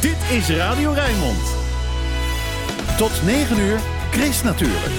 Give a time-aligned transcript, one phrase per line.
[0.00, 1.56] Dit is Radio Rijnmond.
[2.96, 3.78] Tot 9 uur,
[4.10, 4.92] Chris natuurlijk.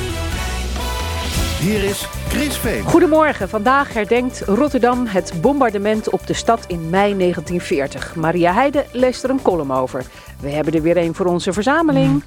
[1.59, 2.83] Hier is Chris Veen.
[2.83, 3.49] Goedemorgen.
[3.49, 8.15] Vandaag herdenkt Rotterdam het bombardement op de stad in mei 1940.
[8.15, 10.05] Maria Heide leest er een column over.
[10.39, 12.23] We hebben er weer een voor onze verzameling.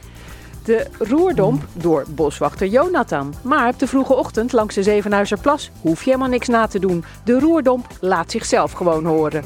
[0.64, 3.34] De roerdomp door boswachter Jonathan.
[3.42, 7.04] Maar op de vroege ochtend langs de Zevenhuizerplas hoef je helemaal niks na te doen.
[7.24, 9.44] De roerdomp laat zichzelf gewoon horen.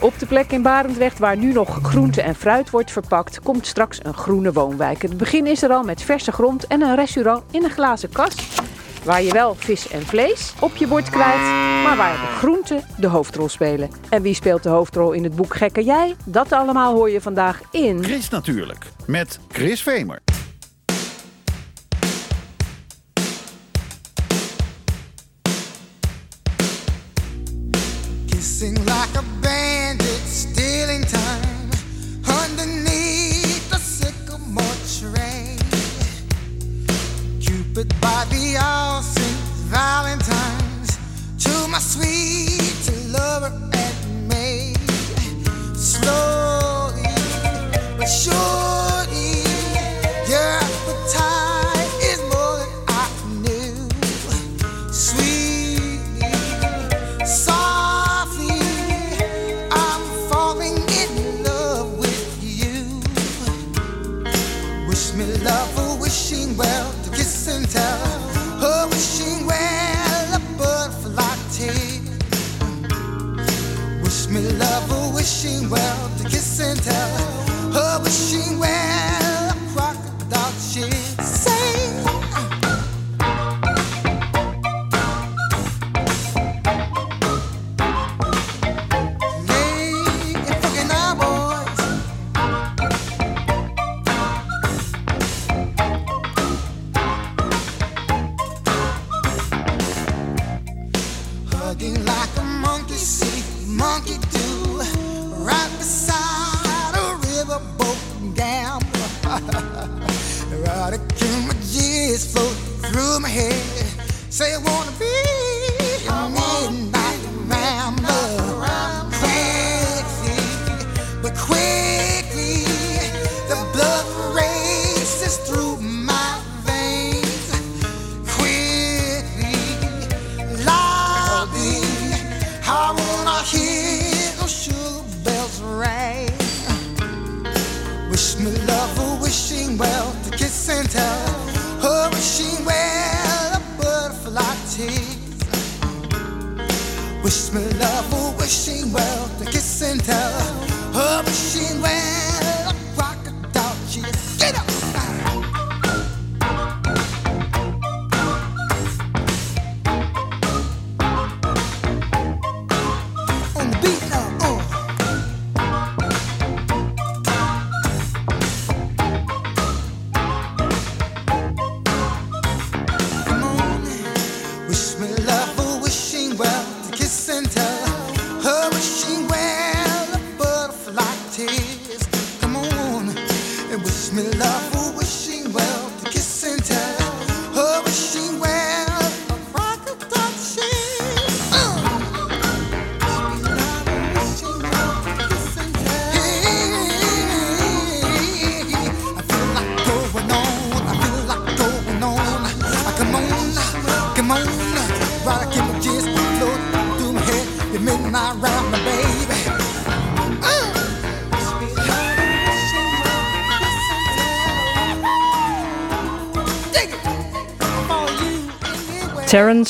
[0.00, 3.98] Op de plek in Barendrecht waar nu nog groente en fruit wordt verpakt, komt straks
[4.02, 5.02] een groene woonwijk.
[5.02, 8.62] Het begin is er al met verse grond en een restaurant in een glazen kast.
[9.04, 11.50] Waar je wel vis en vlees op je bord krijgt,
[11.84, 13.90] maar waar de groenten de hoofdrol spelen.
[14.08, 16.16] En wie speelt de hoofdrol in het boek Gekke Jij?
[16.24, 18.04] Dat allemaal hoor je vandaag in...
[18.04, 20.35] Chris natuurlijk, met Chris Vemer.
[41.76, 42.45] My sweet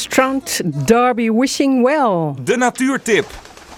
[0.08, 2.44] Trout, Darby Wishing Well.
[2.44, 3.26] De natuurtip.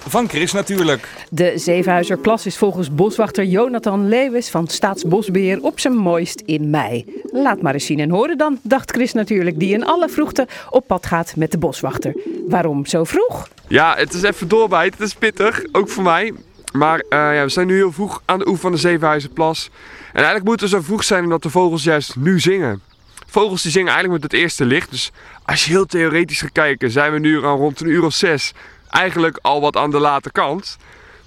[0.09, 1.09] Van Chris natuurlijk.
[1.31, 7.23] De Zevenhuizerplas is volgens boswachter Jonathan Lewis van Staatsbosbeheer op zijn mooist in mei.
[7.25, 10.87] Laat maar eens zien en horen dan, dacht Chris natuurlijk, die in alle vroegte op
[10.87, 12.15] pad gaat met de boswachter.
[12.49, 13.49] Waarom zo vroeg?
[13.69, 14.93] Ja, het is even doorbijt.
[14.93, 16.33] Het is pittig, ook voor mij.
[16.73, 19.71] Maar eh, ja, we zijn nu heel vroeg aan de oever van de Zevenhuizenplas.
[20.09, 22.83] En eigenlijk moeten we zo vroeg zijn omdat de vogels juist nu zingen.
[23.31, 24.91] Vogels die zingen eigenlijk met het eerste licht.
[24.91, 25.11] Dus
[25.45, 28.53] als je heel theoretisch gaat kijken, zijn we nu al rond een uur of zes.
[28.91, 30.77] Eigenlijk al wat aan de late kant.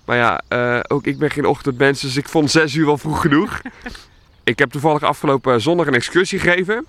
[0.06, 3.22] Maar ja, eh, ook ik ben geen ochtendmens, dus ik vond zes uur wel vroeg
[3.22, 3.62] genoeg.
[4.44, 6.86] ik heb toevallig afgelopen zondag een excursie gegeven.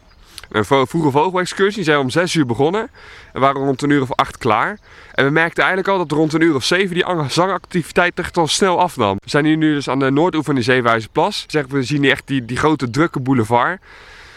[0.51, 2.91] Een vroege vogelexcursie zijn we om 6 uur begonnen.
[3.33, 4.79] En waren rond een uur of 8 klaar.
[5.15, 8.37] En we merkten eigenlijk al dat rond een uur of 7 die ang- zangactiviteit echt
[8.37, 9.17] al snel afnam.
[9.23, 11.45] We zijn hier nu dus aan de noordoever van de Zevenhuizenplas.
[11.47, 13.81] Zeg, we zien hier echt die, die grote drukke boulevard.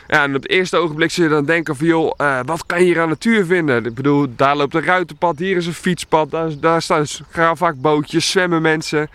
[0.07, 2.80] Ja, en op het eerste ogenblik zul je dan denken van joh, eh, wat kan
[2.80, 3.86] je hier aan natuur vinden?
[3.86, 7.75] Ik bedoel, daar loopt een ruitenpad, hier is een fietspad, daar, daar staan gaan vaak
[7.81, 9.10] bootjes, zwemmen mensen.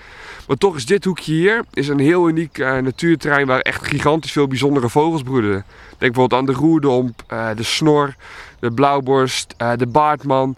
[0.46, 4.32] Maar toch is dit hoekje hier is een heel uniek eh, natuurterrein waar echt gigantisch
[4.32, 5.64] veel bijzondere vogels broeden.
[5.98, 8.14] Denk bijvoorbeeld aan de roerdomp, eh, de snor,
[8.60, 10.56] de blauwborst, de baardman,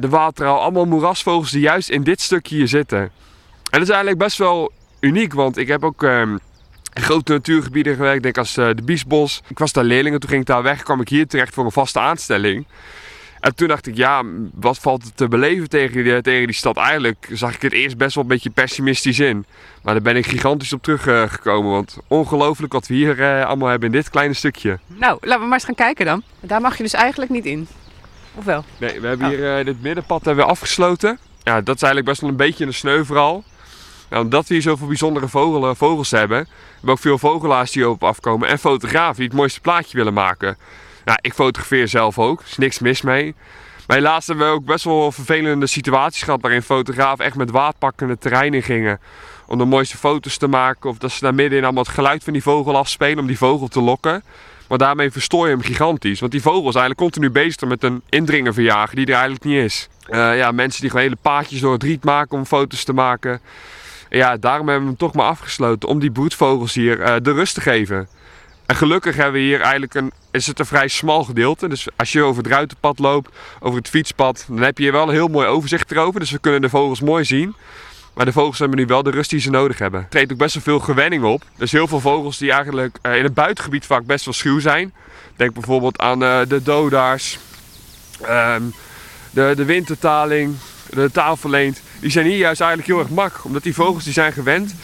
[0.00, 0.60] de waterhaal.
[0.60, 2.98] Allemaal moerasvogels die juist in dit stukje hier zitten.
[2.98, 3.10] En
[3.78, 6.36] dat is eigenlijk best wel uniek, want ik heb ook ehm,
[7.00, 9.42] grote natuurgebieden gewerkt, denk als eh, de Biesbos.
[9.48, 11.64] Ik was daar leerling en toen ging ik daar weg, kwam ik hier terecht voor
[11.64, 12.66] een vaste aanstelling.
[13.42, 14.22] En toen dacht ik, ja,
[14.54, 16.76] wat valt er te beleven tegen die, tegen die stad?
[16.76, 19.44] Eigenlijk zag ik het eerst best wel een beetje pessimistisch in.
[19.82, 21.70] Maar daar ben ik gigantisch op teruggekomen.
[21.70, 24.78] want ongelooflijk wat we hier eh, allemaal hebben in dit kleine stukje.
[24.86, 26.22] Nou, laten we maar eens gaan kijken dan.
[26.40, 27.68] Daar mag je dus eigenlijk niet in.
[28.34, 28.64] Of wel?
[28.78, 31.18] Nee, we hebben hier eh, dit middenpad hebben we afgesloten.
[31.42, 33.44] Ja, dat is eigenlijk best wel een beetje een sneu verhaal.
[34.12, 35.28] Nou, omdat we hier zoveel bijzondere
[35.74, 36.36] vogels hebben,
[36.74, 40.56] hebben ook veel vogelaars die op afkomen en fotografen die het mooiste plaatje willen maken.
[41.04, 43.34] Nou, ik fotografeer zelf ook, er is niks mis mee.
[43.86, 48.08] Maar helaas hebben we ook best wel vervelende situaties gehad waarin fotografen echt met waadpakken
[48.08, 49.00] het terrein in gingen.
[49.46, 52.32] Om de mooiste foto's te maken of dat ze daar middenin allemaal het geluid van
[52.32, 54.22] die vogel afspelen om die vogel te lokken.
[54.68, 56.20] Maar daarmee verstoor je hem gigantisch.
[56.20, 59.64] Want die vogel is eigenlijk continu bezig met een indringer verjagen die er eigenlijk niet
[59.64, 59.88] is.
[60.06, 63.40] Eh, ja, mensen die gewoon hele paadjes door het riet maken om foto's te maken.
[64.14, 67.54] Ja, daarom hebben we hem toch maar afgesloten om die broedvogels hier eh, de rust
[67.54, 68.08] te geven.
[68.66, 71.68] En gelukkig hebben we hier eigenlijk een, is het een vrij smal gedeelte.
[71.68, 75.02] Dus als je over het ruitenpad loopt, over het fietspad, dan heb je hier wel
[75.02, 76.20] een heel mooi overzicht erover.
[76.20, 77.54] Dus we kunnen de vogels mooi zien.
[78.14, 80.00] Maar de vogels hebben nu wel de rust die ze nodig hebben.
[80.00, 81.42] Er treedt ook best wel veel gewenning op.
[81.56, 84.92] Dus heel veel vogels die eigenlijk eh, in het buitengebied vaak best wel schuw zijn.
[85.36, 87.38] Denk bijvoorbeeld aan eh, de dodaars,
[88.22, 88.62] ehm,
[89.30, 90.56] de, de wintertaling,
[90.90, 91.82] de taalverleend.
[92.02, 93.44] Die zijn hier juist eigenlijk heel erg mak.
[93.44, 94.74] Omdat die vogels die zijn gewend.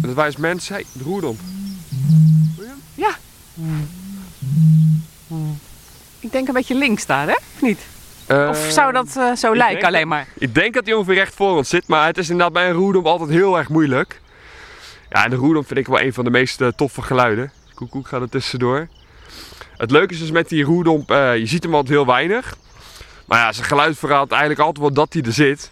[0.00, 1.36] Dat wij als mensen, hey, de roerdom.
[2.94, 3.16] Ja.
[6.20, 7.34] Ik denk een beetje links daar, hè?
[7.34, 7.80] Of niet?
[8.28, 10.26] Of zou dat eh, zo lijken alleen maar?
[10.38, 12.76] Ik denk dat hij ongeveer recht voor ons zit, maar het is inderdaad bij een
[12.76, 14.20] roerdom altijd heel erg moeilijk.
[15.10, 17.52] Ja, en de roerdom vind ik wel een van de meest eh, toffe geluiden.
[17.74, 18.88] Koekoek gaat er tussendoor.
[19.76, 22.56] Het leuke is dus met die roerdomp, eh, je ziet hem altijd heel weinig.
[23.26, 25.70] Maar ja, zijn geluid verraadt eigenlijk altijd wel dat hij er zit.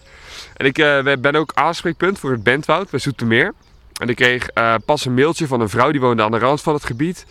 [0.63, 3.53] En ik eh, ben ook aanspreekpunt voor het Bentwoud bij Zoetermeer.
[3.99, 6.61] En ik kreeg eh, pas een mailtje van een vrouw die woonde aan de rand
[6.61, 7.25] van het gebied.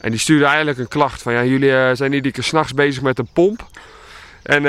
[0.00, 3.02] En die stuurde eigenlijk een klacht van ja, jullie eh, zijn iedere keer s'nachts bezig
[3.02, 3.66] met een pomp.
[4.42, 4.62] En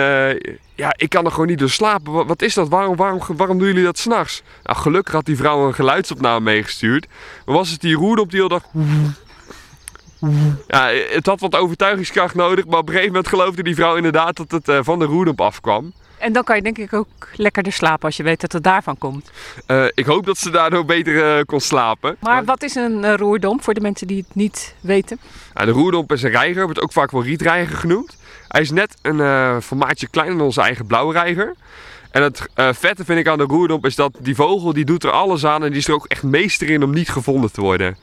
[0.76, 2.28] ja, ik kan er gewoon niet door slapen.
[2.28, 2.70] Wat, is dat?
[2.70, 4.44] Waarom, waarom, doen jullie dat s'nachts?
[4.64, 7.08] Nou, gelukkig had die vrouw een geluidsopname meegestuurd.
[7.46, 8.64] Maar was het die roerdop die heel dag...
[10.68, 14.36] Ja, het had wat overtuigingskracht nodig, maar op een gegeven moment geloofde die vrouw inderdaad
[14.36, 15.94] dat het van de roerdop afkwam.
[16.22, 18.98] En dan kan je denk ik ook lekkerder slapen als je weet dat het daarvan
[18.98, 19.32] komt.
[19.66, 22.16] Eh, ik hoop dat ze daardoor beter eh, kon slapen.
[22.20, 25.20] Maar wat is een eh, roerdomp voor de mensen die het niet weten?
[25.54, 28.18] Ja, de roerdomp is een reiger, wordt ook vaak wel rietreiger genoemd.
[28.52, 31.56] Hij is net een eh, formaatje kleiner dan onze eigen blauwreiger.
[32.12, 35.04] En het eh, vette vind ik aan de roerdomp is dat die vogel die doet
[35.04, 37.62] er alles aan en die is er ook echt meester in om niet gevonden te
[37.62, 37.98] worden.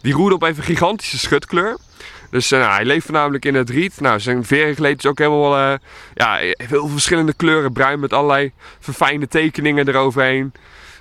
[0.00, 1.76] Die roerdomp heeft een gigantische schutkleur.
[2.34, 4.00] Dus eh, nou, hij leeft voornamelijk in het riet.
[4.00, 5.78] Nou, zijn verenkleed is ook helemaal eh,
[6.14, 7.72] ja, heel veel verschillende kleuren.
[7.72, 10.52] Bruin met allerlei verfijnde tekeningen eroverheen.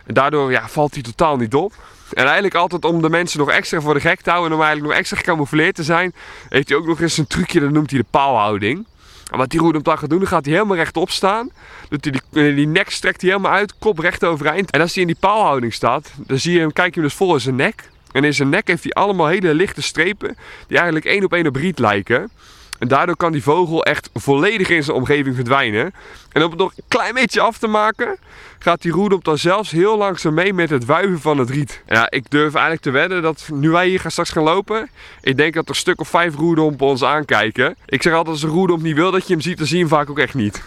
[0.06, 1.74] En daardoor ja, valt hij totaal niet op.
[2.13, 4.63] En eigenlijk altijd om de mensen nog extra voor de gek te houden en om
[4.63, 6.13] eigenlijk nog extra gecamoufleerd te zijn,
[6.49, 8.85] heeft hij ook nog eens een trucje, dat noemt hij de paalhouding.
[9.31, 11.49] En wat die roerdom dan gaat doen, dan gaat hij helemaal rechtop staan.
[11.90, 14.71] Doet hij die, die nek strekt hij helemaal uit, kop recht overeind.
[14.71, 17.18] En als hij in die paalhouding staat, dan zie je hem, kijk je hem dus
[17.18, 17.92] vol in zijn nek.
[18.14, 21.48] En in zijn nek heeft hij allemaal hele lichte strepen, die eigenlijk één op één
[21.48, 22.32] op riet lijken.
[22.80, 25.94] En daardoor kan die vogel echt volledig in zijn omgeving verdwijnen.
[26.32, 28.18] En om het nog een klein beetje af te maken,
[28.60, 31.82] gaat die roerdom dan zelfs heel langzaam mee met het wuiven van het riet.
[31.88, 34.90] Ja, ik durf eigenlijk te wedden dat nu wij hier gaan straks gaan lopen,
[35.22, 37.76] ik denk dat er een stuk of vijf roerdompen ons aankijken.
[37.86, 39.84] Ik zeg altijd, als een roerdomp niet wil dat je hem ziet, dan zie je
[39.84, 40.64] hem vaak ook echt niet.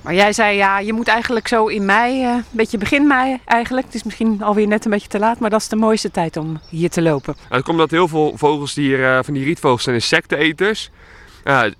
[0.00, 3.38] Maar jij zei ja, je moet eigenlijk zo in mei, eh, een beetje begin mei
[3.44, 3.86] eigenlijk.
[3.86, 6.36] Het is misschien alweer net een beetje te laat, maar dat is de mooiste tijd
[6.36, 7.34] om hier te lopen.
[7.36, 10.90] Nou, dat komt dat heel veel vogels die hier, eh, van die rietvogels zijn insecteneters.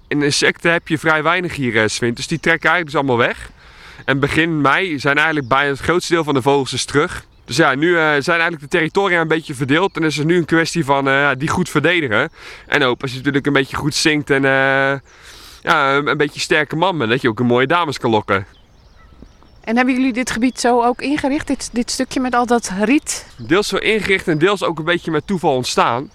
[0.09, 3.27] In insecten heb je vrij weinig hier, uh, Swint, dus die trekken eigenlijk dus allemaal
[3.27, 3.51] weg.
[4.05, 7.27] En begin mei zijn eigenlijk bijna het grootste deel van de vogels dus terug.
[7.49, 9.97] Dus ja, nu eh, zijn eigenlijk de territoria een beetje verdeeld.
[9.97, 12.31] En is het nu een kwestie van eh, die goed verdedigen.
[12.67, 14.95] En ook als je natuurlijk een beetje goed zingt en eh,
[15.63, 18.47] ja, een, beetje sterke man bent, dat je ook een mooie dames kan lokken.
[19.65, 23.27] En hebben jullie dit gebied zo ook ingericht, dit, dit stukje met al dat riet?
[23.37, 26.11] Deels zo ingericht en deels ook een beetje met toeval ontstaan.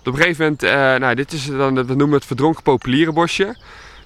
[0.00, 3.56] Op een gegeven moment, eh, nou, dit is dan, we noemen het verdronken populierenbosje.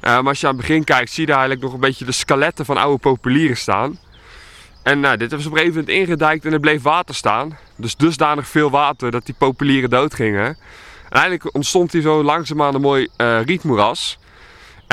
[0.00, 2.04] Eh, maar als je aan het begin kijkt, zie je daar eigenlijk nog een beetje
[2.04, 3.98] de skeletten van oude populieren staan.
[4.82, 7.58] En nou, dit hebben ze op een gegeven moment ingedijkt en er bleef water staan.
[7.76, 10.46] Dus dusdanig veel water dat die populieren doodgingen.
[10.46, 10.56] En
[11.10, 14.18] eigenlijk ontstond hier zo langzaamaan een mooi eh, rietmoeras.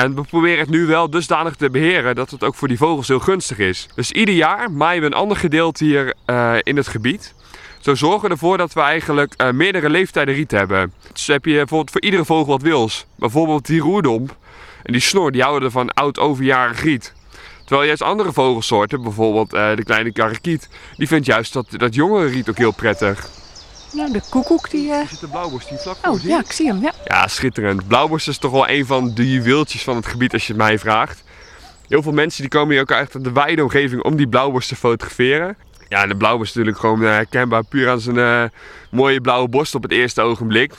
[0.00, 3.08] En we proberen het nu wel dusdanig te beheren dat het ook voor die vogels
[3.08, 3.88] heel gunstig is.
[3.94, 7.34] Dus ieder jaar maaien we een ander gedeelte hier eh, in het gebied.
[7.80, 10.92] Zo zorgen we ervoor dat we eigenlijk eh, meerdere leeftijden riet hebben.
[11.12, 13.06] Dus heb je bijvoorbeeld voor iedere vogel wat wils.
[13.16, 14.36] Bijvoorbeeld die roerdomp
[14.82, 17.12] en die snor, die houden van oud overjarig riet.
[17.64, 22.26] Terwijl juist andere vogelsoorten, bijvoorbeeld eh, de kleine karakiet, die vindt juist dat, dat jongere
[22.26, 23.39] riet ook heel prettig.
[23.92, 24.90] Nou, de koekoek die...
[24.90, 26.92] eh, Er zit de blauwborst hier vlak voor, Oh, ja, ik zie hem, ja.
[27.04, 27.86] Ja, schitterend.
[27.88, 30.78] Blauwborst is toch wel een van de juweeltjes van het gebied als je het mij
[30.78, 31.22] vraagt.
[31.88, 34.68] Heel veel mensen die komen hier ook echt uit de wijde omgeving om die blauwborst
[34.68, 35.56] te fotograferen.
[35.88, 38.42] Ja, en de blauwborst is natuurlijk gewoon eh, herkenbaar puur aan zijn eh,
[38.90, 40.72] mooie blauwe borst op het eerste ogenblik.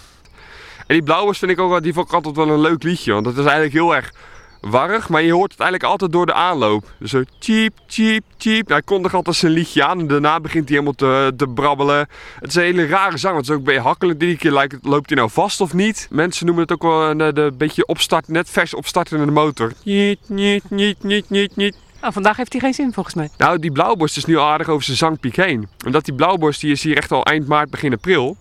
[0.88, 3.25] En die blauwborst vind ik ook die vond ik altijd wel een leuk liedje, want
[3.25, 4.13] het is eigenlijk heel erg
[4.62, 6.94] warrig, maar je hoort het eigenlijk altijd door de aanloop.
[7.03, 8.68] Zo cheep, cheep, cheep.
[8.68, 12.08] Nou, hij kondigt altijd zijn liedje aan en daarna begint hij helemaal te, te brabbelen.
[12.39, 14.22] Het is een hele rare zang, want het is ook een beetje hakkelijk.
[14.22, 16.08] Iedere keer lijkt het, loopt hij nou vast of niet.
[16.10, 19.72] Mensen noemen het ook wel een eh, de, beetje opstart, net vers opstartende motor.
[19.84, 21.75] Niet, niet, niet, niet, niet, niet.
[22.01, 23.30] Oh, vandaag heeft hij geen zin volgens mij.
[23.38, 25.68] Nou, die blauwborst is nu aardig over zijn zangpiek heen.
[25.86, 28.38] Omdat die blauwborst die is hier echt al eind maart, begin april.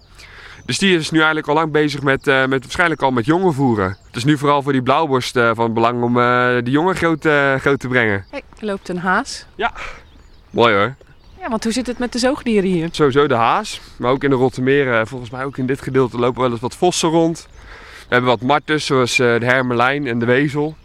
[0.64, 3.54] Dus die is nu eigenlijk al lang bezig met, eh, met waarschijnlijk al met jongen
[3.54, 3.96] voeren.
[4.06, 7.28] Het is nu vooral voor die blauwborst eh, van belang om eh die jongen groot,
[7.60, 8.24] groot te brengen.
[8.30, 9.46] Hey, er loopt een haas.
[10.50, 10.94] Mooi hoor.
[11.40, 12.88] Ja, want hoe zit het met de zoogdieren hier?
[12.90, 16.40] Sowieso de haas, maar ook in de Rottermeren, volgens mij ook in dit gedeelte lopen
[16.40, 17.48] wel eens wat vossen rond.
[18.08, 20.76] We hebben wat martens, zoals de hermelijn en de wezel.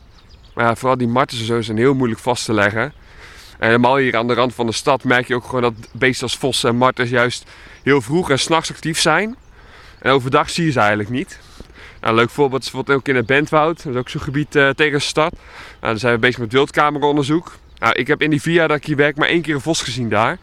[0.53, 2.93] Maar ja, vooral die martens en zo zijn heel moeilijk vast te leggen.
[3.59, 6.23] En helemaal hier aan de rand van de stad merk je ook gewoon dat beesten
[6.23, 7.45] als vossen en martens juist
[7.83, 9.35] heel vroeg en s'nachts actief zijn.
[10.05, 11.39] En overdag zie je ze eigenlijk niet.
[12.01, 13.83] Nou, een leuk voorbeeld is bijvoorbeeld ook in het Bentwoud.
[13.83, 15.31] Dat is ook zo'n gebied eh, tegen de stad.
[15.31, 15.43] Nou,
[15.79, 17.55] daar zijn we bezig met wildcameraonderzoek.
[17.79, 19.61] Nou, ik heb in die vier jaar dat ik hier werk maar één keer een
[19.61, 20.37] vos gezien daar.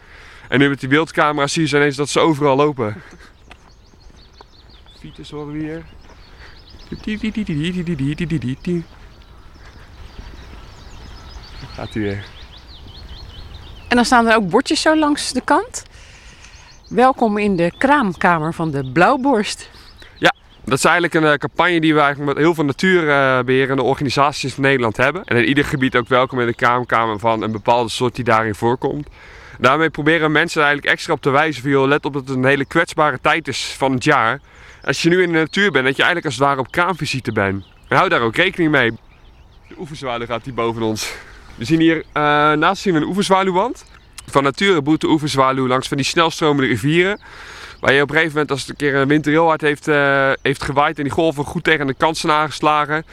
[0.48, 3.02] En nu met die wildcamera zie je zo ineens dat ze overal lopen.
[5.00, 5.82] Fieters horen we hier.
[11.74, 12.24] Gaat hij weer.
[13.88, 15.82] En dan staan er ook bordjes zo langs de kant.
[16.94, 19.70] Welkom in de kraamkamer van de blauwborst.
[20.64, 24.62] Dat is eigenlijk een eh, campagne die we eigenlijk met heel veel natuurbeherende organisaties in
[24.62, 25.24] Nederland hebben.
[25.24, 28.54] En in ieder gebied ook welkom in de kraamkamer van een bepaalde soort die daarin
[28.54, 29.08] voorkomt.
[29.58, 32.64] Daarmee proberen mensen eigenlijk extra op te wijzen van let op dat het een hele
[32.64, 34.40] kwetsbare tijd is van het jaar.
[34.84, 37.32] Als je nu in de natuur bent, dat je eigenlijk als het ware op kraamvisite
[37.32, 37.64] bent.
[37.88, 38.90] En hou daar ook rekening mee.
[39.68, 41.14] De oeverzwaluw gaat hier boven ons.
[41.54, 42.22] We zien hier eh,
[42.52, 43.84] naast zien we een oeverzwaluwwand.
[44.26, 47.20] Van nature boet de oeverzwaluw langs van die snelstromende rivieren.
[47.80, 49.88] Waar je op een gegeven moment, als het een keer een winter heel hard heeft,
[49.88, 53.04] eh, heeft gewaaid en die golven goed tegen de kant zijn aangeslagen,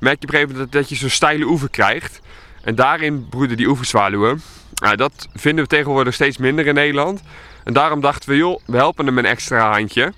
[0.00, 2.20] merk je op een gegeven moment dat, dat je zo'n steile oever krijgt.
[2.62, 4.42] En daarin broeden die oeverzwaluwen.
[4.74, 7.22] Nou, dat vinden we tegenwoordig steeds minder in Nederland.
[7.64, 10.12] En daarom dachten we, joh, we helpen hem een extra handje.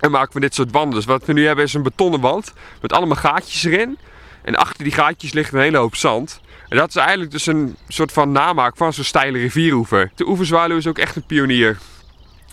[0.00, 0.94] En maken we dit soort wanden.
[0.94, 3.98] Dus wat we nu hebben is een betonnen wand met allemaal gaatjes erin.
[4.42, 6.40] En achter die gaatjes ligt een hele hoop zand.
[6.68, 10.10] En dat is eigenlijk dus een soort van namaak van zo'n steile rivieroever.
[10.14, 11.78] De oeverzwaluw is ook echt een pionier.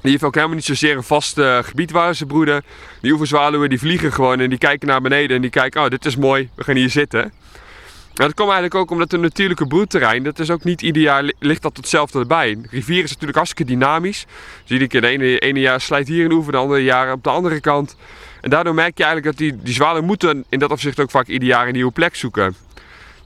[0.01, 2.63] Die heeft ook helemaal niet zozeer een vast eh, gebied waar ze broeden.
[3.01, 6.05] Die oeverzwaluwen die vliegen gewoon en die kijken naar beneden en die kijken, oh dit
[6.05, 7.19] is mooi, we gaan hier zitten.
[7.21, 11.23] Nou, dat komt eigenlijk ook omdat een natuurlijke broedterrein, dat is ook niet ieder jaar
[11.23, 12.51] li- ligt dat hetzelfde erbij.
[12.51, 14.25] Een rivier is natuurlijk hartstikke dynamisch.
[14.61, 17.23] Dus iedere keer de ene, ene jaar slijt hier een oever, de andere jaar op
[17.23, 17.95] de andere kant.
[18.41, 21.27] En daardoor merk je eigenlijk dat die, die zwaluwen moeten in dat opzicht ook vaak
[21.27, 22.55] ieder jaar een nieuwe plek zoeken.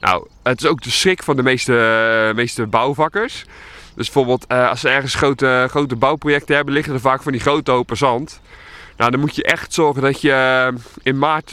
[0.02, 1.78] Nou, het is ook de schrik van de meeste,
[2.28, 3.44] eh, meeste bouwvakkers.
[3.94, 7.40] Dus bijvoorbeeld eh, als ze ergens grote, grote bouwprojecten hebben, liggen er vaak van die
[7.40, 8.40] grote hopen zand.
[8.96, 11.50] Nou, dan moet je echt zorgen dat je eh, in maart,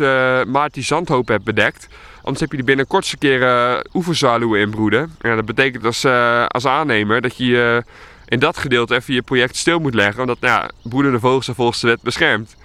[0.48, 1.88] maart die zandhoop hebt bedekt.
[2.18, 5.16] Anders heb je die binnen kortste keer eh oeverzwaluwen inbroeden.
[5.22, 6.06] Ja, dat betekent als,
[6.48, 7.84] als aannemer dat je
[8.26, 10.22] in dat gedeelte even je project stil moet leggen.
[10.22, 12.56] Omdat nou, ja, broedende vogels volgens de wet beschermd.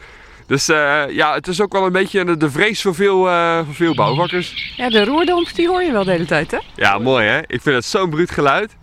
[0.47, 3.65] Dus eh, ja, het is ook wel een beetje de, de vrees voor veel, eh,
[3.65, 4.75] voor veel bouwvakkers.
[4.77, 6.59] Ja, de roerdomp die hoor je wel de hele tijd, hè?
[6.75, 7.39] Ja, mooi hè.
[7.39, 8.77] Ik vind het zo'n bruut geluid.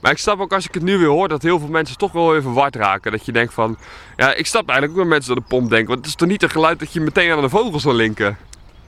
[0.00, 2.12] Maar ik snap ook als ik het nu weer hoor dat heel veel mensen toch
[2.12, 3.12] wel even verward raken.
[3.12, 3.78] Dat je denkt van,
[4.16, 5.88] ja, ik snap eigenlijk ook dat mensen door de pomp denken.
[5.88, 8.36] Want het is toch niet een geluid dat je meteen aan de vogels wil linken.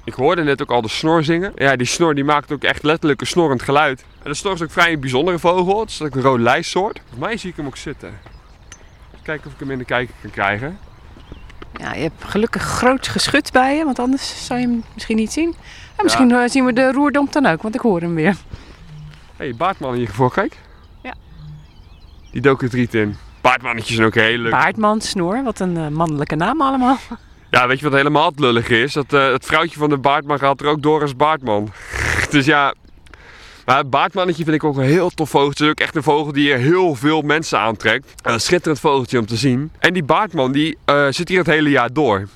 [0.04, 1.52] Ik hoorde net ook al de snor zingen.
[1.56, 4.04] Ja, die snor die maakt ook echt letterlijk een snorrend geluid.
[4.22, 5.80] En de snor is ook vrij een bijzondere vogel.
[5.80, 6.98] Het is ook een rode lijstsoort.
[6.98, 8.08] Volgens mij zie ik hem ook zitten.
[8.08, 10.78] Even kijken of ik hem in de kijker kan krijgen.
[11.76, 15.32] Ja, je hebt gelukkig groot geschut bij je, want anders zou je hem misschien niet
[15.32, 15.54] zien.
[15.96, 18.36] En misschien eh, zien we de roerdomp dan ook, want ik hoor hem weer.
[19.36, 20.58] Hé, hey, Baardman hiervoor, kijk.
[21.02, 21.14] Ja.
[22.30, 23.16] Die dook het riet in.
[23.40, 24.50] Baardmannetjes zijn ook heel leuk.
[24.50, 26.98] Baardman, snor, wat een eh, mannelijke naam allemaal.
[27.50, 28.92] Ja, weet je wat helemaal het lullig is?
[28.92, 31.72] Dat eh, het vrouwtje van de Baartman gaat er ook door als Baartman.
[32.30, 32.74] dus ja,
[33.64, 35.48] maar het baardmannetje vind ik ook een heel tof vogel.
[35.48, 38.12] Het is ook echt een vogel die heel veel mensen aantrekt.
[38.22, 39.70] Een schitterend vogeltje om te zien.
[39.78, 42.28] En die baardman die eh, zit hier het hele jaar door.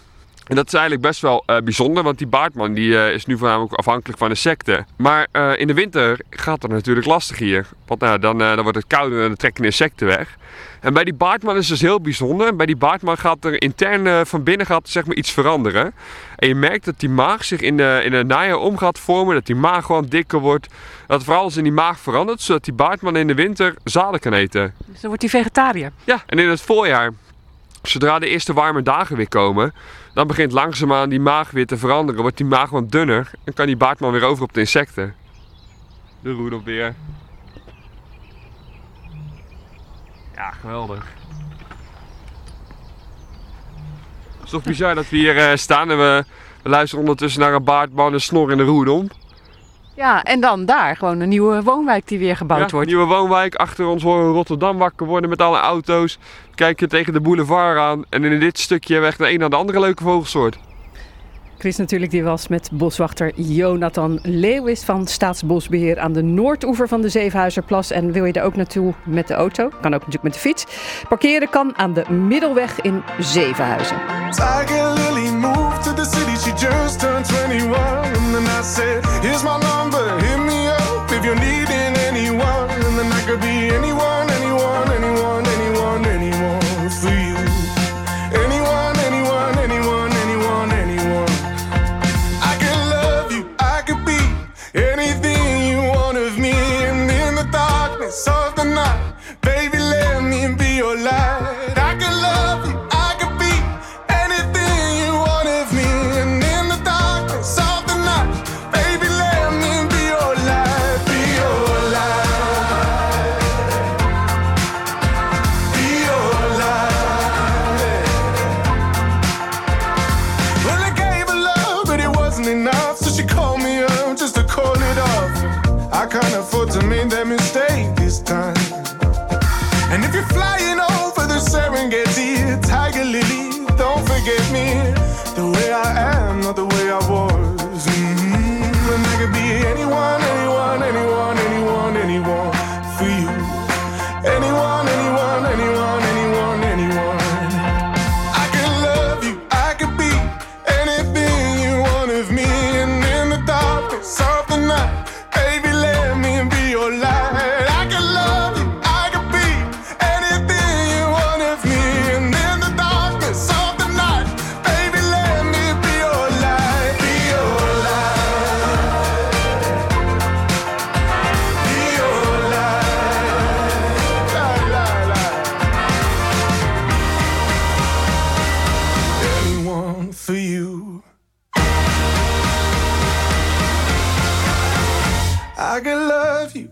[0.46, 3.38] En dat is eigenlijk best wel eh, bijzonder, want die baardman die, eh, is nu
[3.38, 4.86] voornamelijk afhankelijk van insecten.
[4.96, 7.66] Maar in de winter gaat het natuurlijk lastig hier.
[7.86, 10.36] Want nou, dan, dan wordt het kouder en dan trekken insecten weg.
[10.80, 12.56] En bij die baardman is het dus heel bijzonder.
[12.56, 15.94] Bij die baardman gaat er intern van binnen gaat, zeg maar, iets veranderen.
[16.38, 19.34] En je merkt dat die maag zich in de, in het najaar om gaat vormen.
[19.34, 20.66] Dat die maag gewoon dikker wordt.
[21.06, 22.40] Dat vooral alles in die maag verandert.
[22.40, 24.74] Zodat die baardman in de winter zaden kan eten.
[24.86, 25.92] Dus dan wordt hij vegetariër?
[26.04, 27.12] Ja, en in het voorjaar.
[27.82, 29.74] Zodra de eerste warme dagen weer komen,
[30.14, 32.20] dan begint langzaamaan die maag weer te veranderen.
[32.20, 35.14] Wordt die maag wat dunner en kan die baardman weer over op de insecten.
[36.20, 36.94] De roedel weer.
[40.34, 41.06] Ja, geweldig.
[44.37, 46.24] Het is toch bizar dat we hier uh, staan en we,
[46.62, 49.08] we, luisteren ondertussen naar een baardman en snor in de roedom.
[49.96, 52.86] Ja, en dan daar gewoon een nieuwe woonwijk die weer gebouwd ja, wordt.
[52.86, 53.54] Een nieuwe woonwijk.
[53.54, 56.18] Achter ons horen Rotterdam wakker worden met alle auto's.
[56.54, 58.04] Kijken tegen de boulevard aan.
[58.08, 60.58] En in dit stukje hebben we echt de een naar de andere leuke vogelsoort.
[61.58, 67.08] Chris natuurlijk, die was met boswachter Jonathan Leeuwis van Staatsbosbeheer aan de noordoever van de
[67.08, 67.90] Zevenhuizerplas.
[67.90, 69.68] En wil je daar ook naartoe met de auto?
[69.68, 70.66] Kan ook natuurlijk met de fiets.
[71.08, 73.96] Parkeren kan aan de Middelweg in Zevenhuizen.
[74.30, 77.76] Tiger Lily moved to the city, she just turned 21.
[77.76, 82.68] And then I said, here's my number, hit me up if you're needing anyone.
[82.86, 84.17] And then I could be anyone, anyone,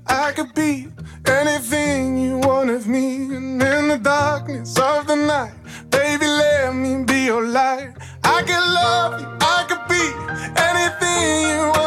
[0.07, 0.89] I could be
[1.27, 3.17] anything you want of me.
[3.37, 5.55] And in the darkness of the night,
[5.91, 7.95] baby, let me be your light.
[8.23, 10.05] I could love you, I could be
[10.69, 11.86] anything you want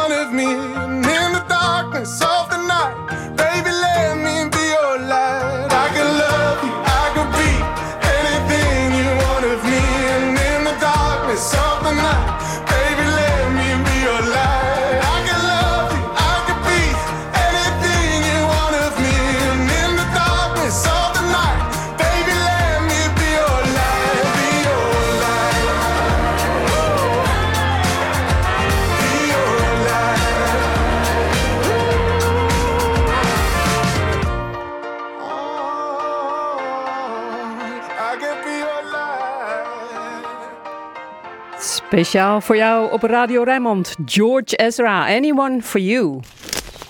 [41.90, 43.96] Speciaal voor jou op Radio Rijnmond.
[44.04, 46.20] George Ezra, Anyone for You.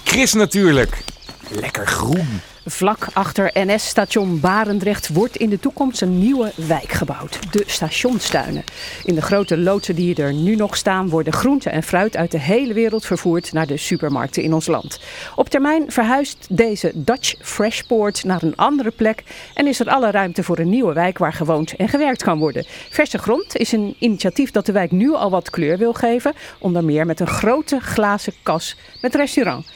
[0.04, 1.04] Chris natuurlijk.
[1.48, 2.40] Lekker groen.
[2.70, 7.52] Vlak achter NS-station Barendrecht wordt in de toekomst een nieuwe wijk gebouwd.
[7.52, 8.64] De stationstuinen.
[9.04, 12.38] In de grote loodsen die er nu nog staan worden groente en fruit uit de
[12.38, 15.00] hele wereld vervoerd naar de supermarkten in ons land.
[15.36, 19.22] Op termijn verhuist deze Dutch Freshport naar een andere plek
[19.54, 22.64] en is er alle ruimte voor een nieuwe wijk waar gewoond en gewerkt kan worden.
[22.90, 26.84] Verse Grond is een initiatief dat de wijk nu al wat kleur wil geven, onder
[26.84, 29.66] meer met een grote glazen kas met restaurant.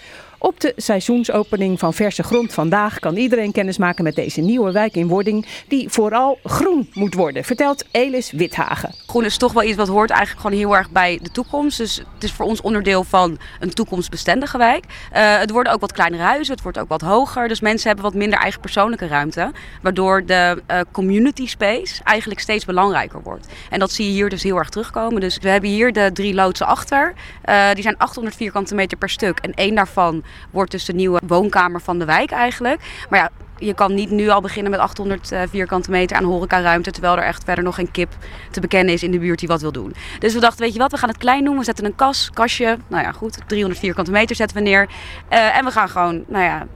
[0.45, 4.95] Op de seizoensopening van Verse Grond vandaag kan iedereen kennis maken met deze nieuwe wijk
[4.95, 9.04] in wording, die vooral groen moet worden, vertelt Elis Withagen.
[9.14, 11.79] Groen is toch wel iets wat hoort eigenlijk gewoon heel erg bij de toekomst.
[11.79, 14.85] Dus het is voor ons onderdeel van een toekomstbestendige wijk.
[15.12, 17.48] Eh, het worden ook wat kleinere huizen, het wordt ook wat hoger.
[17.48, 19.53] Dus mensen hebben wat minder eigen persoonlijke ruimte.
[19.83, 23.46] Waardoor de eh, community space eigenlijk steeds belangrijker wordt.
[23.70, 25.20] En dat zie je hier dus heel erg terugkomen.
[25.20, 27.12] Dus we hebben hier de drie loodsen achter.
[27.42, 29.38] Eh, die zijn 800 vierkante meter per stuk.
[29.38, 32.81] En één daarvan wordt dus de nieuwe woonkamer van de wijk eigenlijk.
[33.11, 36.90] Maar ja, je kan niet nu al beginnen met 800 eh, vierkante meter aan horecaruimte,
[36.90, 38.12] terwijl er echt verder nog geen kip
[38.51, 39.95] te bekennen is in de buurt die wat wil doen.
[40.19, 41.59] Dus we dachten, weet je wat, we gaan het klein doen.
[41.59, 44.88] We zetten een kas, kastje, nou ja goed, 300 vierkante meter zetten we neer.
[45.29, 46.67] Eh, en we gaan gewoon, nou ja,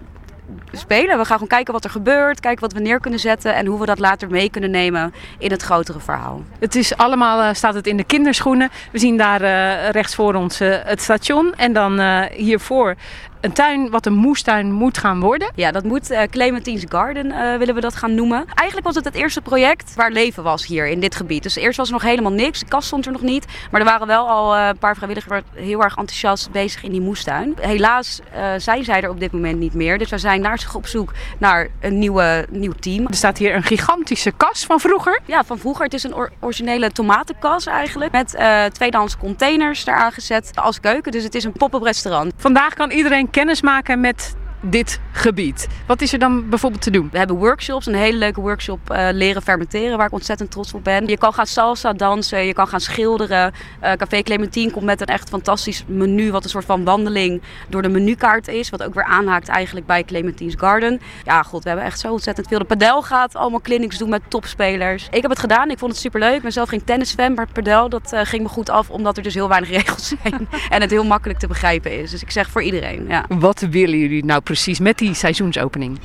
[0.73, 1.19] spelen.
[1.19, 3.81] We gaan gewoon kijken wat er gebeurt, kijken wat we neer kunnen zetten en hoe
[3.81, 6.43] we dat later mee kunnen nemen in het grotere verhaal.
[6.59, 8.71] Het is allemaal, eh, staat het in de kinderschoenen.
[8.93, 9.41] We zien daar
[9.91, 11.55] rechts voor ons het station.
[11.57, 12.01] En dan
[12.33, 12.95] hiervoor
[13.41, 15.51] een tuin wat een moestuin moet gaan worden.
[15.55, 18.45] Ja, dat moet eh, Clementine's Garden eh, willen we dat gaan noemen.
[18.55, 21.43] Eigenlijk was het het eerste project waar leven was hier in dit gebied.
[21.43, 23.45] Dus eerst was er nog helemaal niks, de kast stond er nog niet.
[23.71, 27.01] Maar er waren wel al eh, een paar vrijwilligers heel erg enthousiast bezig in die
[27.01, 27.55] moestuin.
[27.61, 28.21] Helaas
[28.57, 29.99] zijn zij er op dit moment niet meer.
[29.99, 33.07] Dus we zijn naar zich op zoek naar een nieuwe, nieuw team.
[33.07, 35.21] Er staat hier een gigantische kas van vroeger.
[35.25, 35.85] Ja, van vroeger.
[35.85, 38.13] Het is een or- originele tomatenkas eigenlijk.
[38.13, 38.39] Met
[38.73, 41.13] tweedehands containers eraan gezet als keuken.
[41.13, 42.33] Dus het is een pop-up restaurant.
[42.37, 45.69] Vandaag kan iedereen kennis maken met dit gebied.
[45.87, 47.09] Wat is er dan bijvoorbeeld te doen?
[47.13, 50.85] We hebben workshops, een hele leuke workshop eh, leren fermenteren, waar ik ontzettend trots op
[50.85, 51.07] ben.
[51.07, 53.53] Je kan gaan salsa dansen, je kan gaan schilderen.
[53.81, 57.83] Eh, Café Clementine komt met een echt fantastisch menu, wat een soort van wandeling door
[57.83, 58.71] de menukaart is.
[58.71, 61.01] Wat ook weer aanhaakt eigenlijk bij Clementine's Garden.
[61.25, 62.59] Ja, god, we hebben echt zo ontzettend veel.
[62.59, 65.09] De padel gaat allemaal clinics doen met topspelers.
[65.11, 66.37] Ik heb het gedaan, ik vond het superleuk.
[66.37, 69.17] Ik ben zelf geen tennisfan, maar het padel dat, eh, ging me goed af, omdat
[69.17, 70.49] er dus heel weinig regels zijn.
[70.69, 72.11] en het heel makkelijk te begrijpen is.
[72.11, 73.25] Dus ik zeg voor iedereen, ja.
[73.29, 75.99] Wat willen jullie nou precies met die seizoensopening?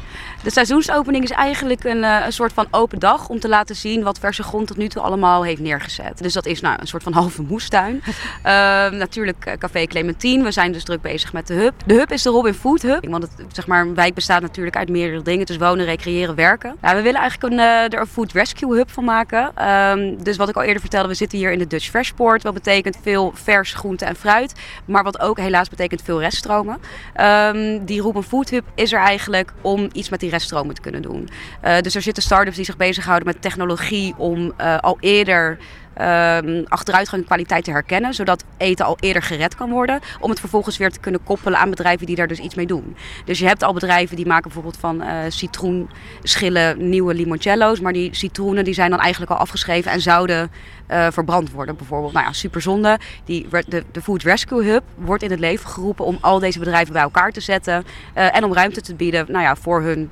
[0.43, 4.03] De seizoensopening is eigenlijk een, eh, een soort van open dag om te laten zien
[4.03, 6.17] wat Verse Grond tot nu toe allemaal heeft neergezet.
[6.17, 8.03] Dus dat is nou een soort van halve moestuin.
[8.43, 10.43] Ehm, natuurlijk eh, Café Clementine.
[10.43, 11.73] We zijn dus druk bezig met de hub.
[11.85, 13.07] De hub is de Robin Food Hub.
[13.09, 15.45] Want het, zeg maar, een wijk bestaat natuurlijk uit meerdere dingen.
[15.45, 16.75] Dus wonen, recreëren, werken.
[16.81, 19.51] We willen eigenlijk een, eh, er een Food Rescue Hub van maken.
[19.55, 22.43] Ehm, dus wat ik al eerder vertelde, we zitten hier in de Dutch Freshport.
[22.43, 24.53] Wat betekent veel vers groente en fruit.
[24.85, 26.77] Maar wat ook helaas betekent veel reststromen.
[27.13, 31.01] Ehm, die Robin Food Hub is er eigenlijk om iets met die reststromen te kunnen
[31.01, 31.29] doen.
[31.61, 35.57] Eh, dus er zitten start-ups die zich bezighouden met technologie om eh, al eerder
[35.93, 40.77] ehm, achteruitgang kwaliteit te herkennen, zodat eten al eerder gered kan worden, om het vervolgens
[40.77, 42.95] weer te kunnen koppelen aan bedrijven die daar dus iets mee doen.
[43.25, 48.15] Dus je hebt al bedrijven die maken bijvoorbeeld van eh, citroenschillen nieuwe limoncello's, maar die
[48.15, 50.51] citroenen die zijn dan eigenlijk al afgeschreven en zouden
[50.87, 52.13] eh, verbrand worden bijvoorbeeld.
[52.13, 52.99] Nou ja, super zonde.
[53.25, 56.93] Die, de, de Food Rescue Hub wordt in het leven geroepen om al deze bedrijven
[56.93, 60.09] bij elkaar te zetten eh, en om ruimte te bieden nou ja, voor hun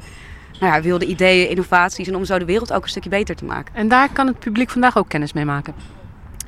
[0.61, 3.45] nou ja, wilde ideeën, innovaties en om zo de wereld ook een stukje beter te
[3.45, 3.75] maken.
[3.75, 5.73] En daar kan het publiek vandaag ook kennis mee maken.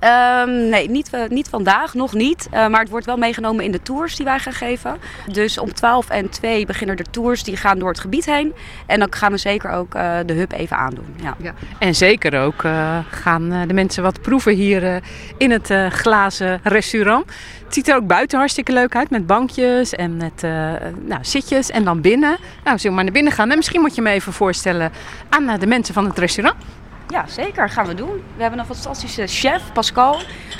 [0.03, 2.47] Ehm, nee, niet, eh, niet vandaag, nog niet.
[2.51, 4.97] Eh, maar het wordt wel meegenomen in de tours die wij gaan geven.
[5.31, 8.53] Dus om 12 en 2 beginnen er tours die gaan door het gebied heen.
[8.85, 11.15] En dan gaan we zeker ook eh, de hub even aandoen.
[11.21, 11.35] Ja.
[11.37, 11.53] Ja.
[11.79, 12.65] En zeker ook
[13.09, 15.01] gaan de mensen wat proeven hier
[15.37, 17.25] in het glazen restaurant.
[17.63, 20.41] Het ziet er ook buiten hartstikke leuk uit met bankjes en met
[21.05, 21.69] nou, zitjes.
[21.69, 22.37] En dan binnen.
[22.63, 23.51] Nou, zullen we maar naar binnen gaan.
[23.51, 24.91] En misschien moet je me even voorstellen
[25.29, 26.57] aan de mensen van het restaurant.
[27.07, 27.69] Ja, zeker.
[27.69, 28.23] Gaan we doen.
[28.35, 30.17] We hebben een fantastische chef, Pascal.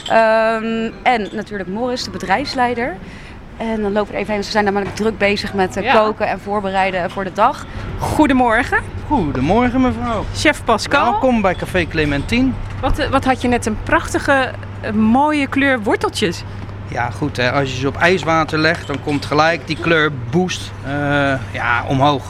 [0.08, 2.96] Ehm, en natuurlijk Morris, de bedrijfsleider.
[3.58, 4.44] En dan lopen we er even heen.
[4.44, 5.94] Ze zijn namelijk druk bezig met eh, Ja.
[5.94, 7.66] koken en voorbereiden voor de dag.
[8.00, 10.26] Goedemorgen, Goedemorgen mevrouw.
[10.36, 11.12] chef Pascal.
[11.12, 12.52] Welkom bij Café Clementine.
[12.82, 14.52] Wat, eh, wat had je net een prachtige,
[14.82, 16.44] eh, mooie kleur worteltjes.
[16.88, 20.72] Ja goed, hè, als je ze op ijswater legt, dan komt gelijk die kleur boost
[20.86, 20.92] eh,
[21.52, 22.24] ja, omhoog.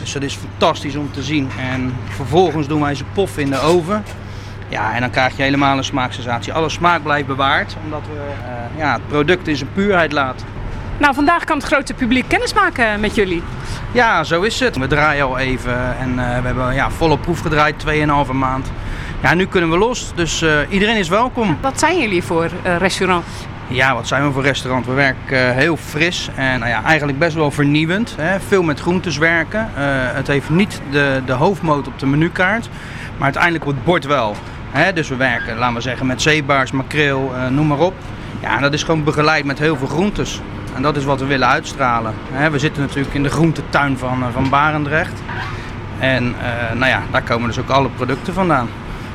[0.00, 1.50] Dus dat is fantastisch om te zien.
[1.58, 4.04] En vervolgens doen wij ze poffen in de oven.
[4.68, 6.52] Ja, en dan krijg je helemaal een smaaksensatie.
[6.52, 10.46] Alle smaak blijft bewaard, omdat we eh, ja, het product in zijn puurheid laten.
[10.98, 13.42] Nou, vandaag kan het grote publiek kennis maken met jullie.
[13.92, 14.76] Ja, zo is het.
[14.76, 17.84] We draaien al even en eh, we hebben ja, volle proef gedraaid,
[18.26, 18.70] 2,5 maand.
[19.22, 21.58] Ja, nu kunnen we los, dus eh, iedereen is welkom.
[21.60, 23.24] Wat zijn jullie voor eh, restaurant?
[23.70, 24.86] Ja, wat zijn we voor restaurant?
[24.86, 28.14] We werken eh, heel fris en nou ja, eigenlijk best wel vernieuwend.
[28.16, 28.40] Hè.
[28.40, 29.60] Veel met groentes werken.
[29.60, 32.68] Eh, het heeft niet de, de hoofdmoot op de menukaart,
[33.16, 34.36] maar uiteindelijk op het bord wel.
[34.70, 34.92] Hè.
[34.92, 37.94] Dus we werken, laten we zeggen, met zeebaars, makreel, eh, noem maar op.
[38.40, 40.40] Ja, en dat is gewoon begeleid met heel veel groentes.
[40.74, 42.14] En dat is wat we willen uitstralen.
[42.32, 42.50] Hè.
[42.50, 45.22] We zitten natuurlijk in de groentetuin van, van Barendrecht.
[45.98, 46.34] En
[46.74, 48.68] nou ja, daar komen dus ook alle producten vandaan.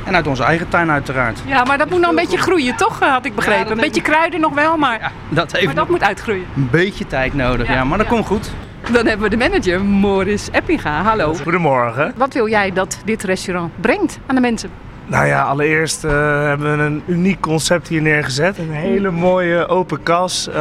[0.05, 1.39] En uit onze eigen tuin uiteraard.
[1.45, 2.99] Ja, maar dat moet nog een beetje groeien, toch?
[3.01, 3.71] eh, Had ik begrepen.
[3.71, 6.45] een beetje kruiden nog wel, maar, Ja, dat heeft maar dat nog moet uitgroeien.
[6.55, 8.13] een beetje tijd nodig, ja, Ja, maar dat ja.
[8.13, 8.51] komt goed.
[8.91, 11.01] Dan hebben we de manager, Morris Eppinga.
[11.01, 11.33] Hallo.
[11.33, 12.13] Goedemorgen.
[12.15, 14.69] Wat wil jij dat dit restaurant brengt aan de mensen?
[15.05, 16.11] Nou ja, allereerst eh,
[16.43, 18.57] hebben we een uniek concept hier neergezet.
[18.57, 20.53] Een hele mooie open kas, eh,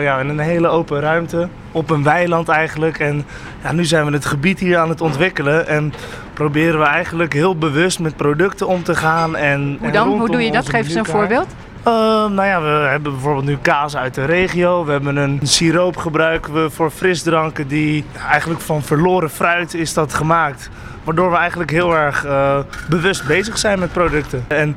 [0.00, 1.48] ja, in een hele open ruimte.
[1.72, 2.98] Op een weiland eigenlijk.
[2.98, 3.26] En
[3.62, 5.66] ja, nu zijn we het gebied hier aan het ontwikkelen.
[5.68, 5.92] En
[6.34, 9.36] proberen we eigenlijk heel bewust met producten om te gaan.
[9.36, 10.08] En, Hoe en dan?
[10.08, 10.68] Hoe doe je dat?
[10.68, 11.46] Geef eens een voorbeeld.
[11.86, 11.92] Uh,
[12.28, 14.84] nou ja, we hebben bijvoorbeeld nu kaas uit de regio.
[14.84, 20.14] We hebben een siroop gebruiken we voor frisdranken die eigenlijk van verloren fruit is dat
[20.14, 20.70] gemaakt.
[21.04, 24.44] Waardoor we eigenlijk heel erg eh, bewust bezig zijn met producten.
[24.48, 24.76] En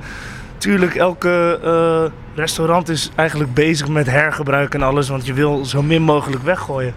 [0.54, 5.10] natuurlijk, elke eh, restaurant is eigenlijk bezig met hergebruik en alles.
[5.10, 6.94] Want je wil zo min mogelijk weggooien.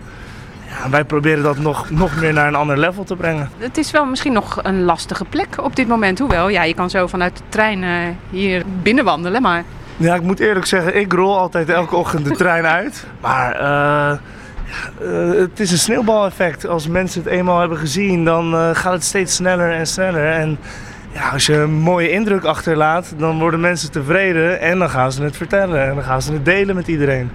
[0.70, 3.50] Ja, wij proberen dat nog, nog meer naar een ander level te brengen.
[3.58, 6.18] Het is wel misschien nog een lastige plek op dit moment.
[6.18, 7.90] Hoewel, ja, je kan zo vanuit de trein eh,
[8.30, 9.42] hier binnenwandelen.
[9.42, 9.64] Maar
[9.96, 13.06] Ja, ik moet eerlijk zeggen, ik rol altijd elke ochtend de trein uit.
[13.20, 16.66] Maar eh, eh, het is een sneeuwbaleffect.
[16.66, 20.32] Als mensen het eenmaal hebben gezien, dan gaat het steeds sneller en sneller.
[20.32, 20.58] En
[21.12, 25.22] ja, als je een mooie indruk achterlaat, dan worden mensen tevreden en dan gaan ze
[25.22, 25.88] het vertellen.
[25.88, 27.30] En dan gaan ze het delen met iedereen.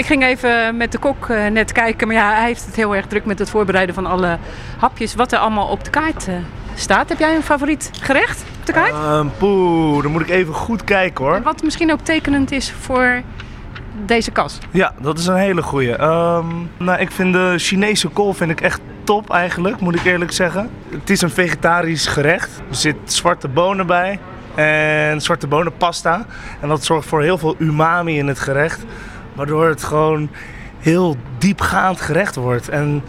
[0.00, 2.06] Ik ging even met de kok eh, net kijken.
[2.06, 4.38] Maar ja, hij heeft het heel erg druk met het voorbereiden van alle
[4.78, 5.14] hapjes.
[5.14, 6.34] Wat er allemaal op de kaart eh,
[6.74, 7.08] staat.
[7.08, 8.92] Heb jij een favoriet gerecht op de kaart?
[8.92, 11.34] Ehm, poeh, dan moet ik even goed kijken hoor.
[11.34, 13.22] En wat misschien ook tekenend is voor
[14.06, 14.58] deze kas.
[14.70, 15.96] Ja, dat is een hele goeie.
[15.96, 20.32] Ehm, nou, ik vind de Chinese kool vind ik echt top eigenlijk, moet ik eerlijk
[20.32, 20.70] zeggen.
[20.90, 22.62] Het is een vegetarisch gerecht.
[22.68, 24.18] Er zit zwarte bonen bij
[24.54, 26.26] en zwarte bonenpasta.
[26.60, 28.84] En dat zorgt voor heel veel umami in het gerecht.
[29.34, 30.30] Waardoor het gewoon
[30.78, 32.68] heel diepgaand gerecht wordt.
[32.68, 33.02] En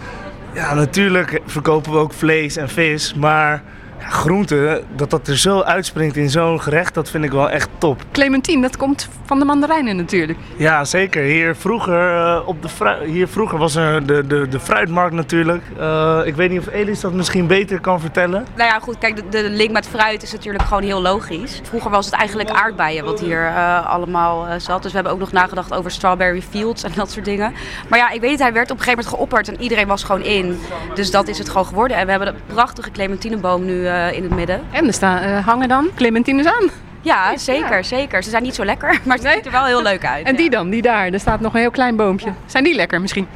[0.53, 3.63] ja, natuurlijk verkopen we ook vlees en vis, maar
[4.01, 7.69] ja, groenten, dat dat er zo uitspringt in zo'n gerecht, dat vind ik wel echt
[7.77, 8.03] top.
[8.11, 10.39] Clementine, dat komt van de mandarijnen natuurlijk.
[10.57, 11.23] Ja, zeker.
[11.23, 12.69] Hier vroeger, eh, op de
[13.05, 15.63] hier vroeger was er de, de, de fruitmarkt natuurlijk.
[15.77, 18.45] Eh, ik weet niet of Elis dat misschien beter kan vertellen.
[18.55, 21.61] Nou ja, goed, kijk, de, de link met fruit is natuurlijk gewoon heel logisch.
[21.63, 24.81] Vroeger was het eigenlijk aardbeien wat hier eh, allemaal eh, zat.
[24.81, 27.53] Dus we hebben ook nog nagedacht over strawberry fields en dat soort dingen.
[27.87, 30.23] Maar ja, ik weet, hij werd op een gegeven moment geopperd en iedereen was gewoon
[30.23, 30.59] in.
[30.93, 31.97] Dus dat is het gewoon geworden.
[31.97, 34.61] En we hebben een prachtige clementineboom nu eh, in het midden.
[34.71, 36.69] En er staan, eh, hangen dan clementines aan.
[37.01, 38.23] Ja, zeker, zeker.
[38.23, 40.25] Ze zijn niet zo lekker, maar het ziet er wel heel leuk uit.
[40.25, 40.37] En ja.
[40.37, 41.07] die dan, die daar.
[41.07, 42.33] Er staat nog een heel klein boompje.
[42.45, 43.27] Zijn die lekker misschien?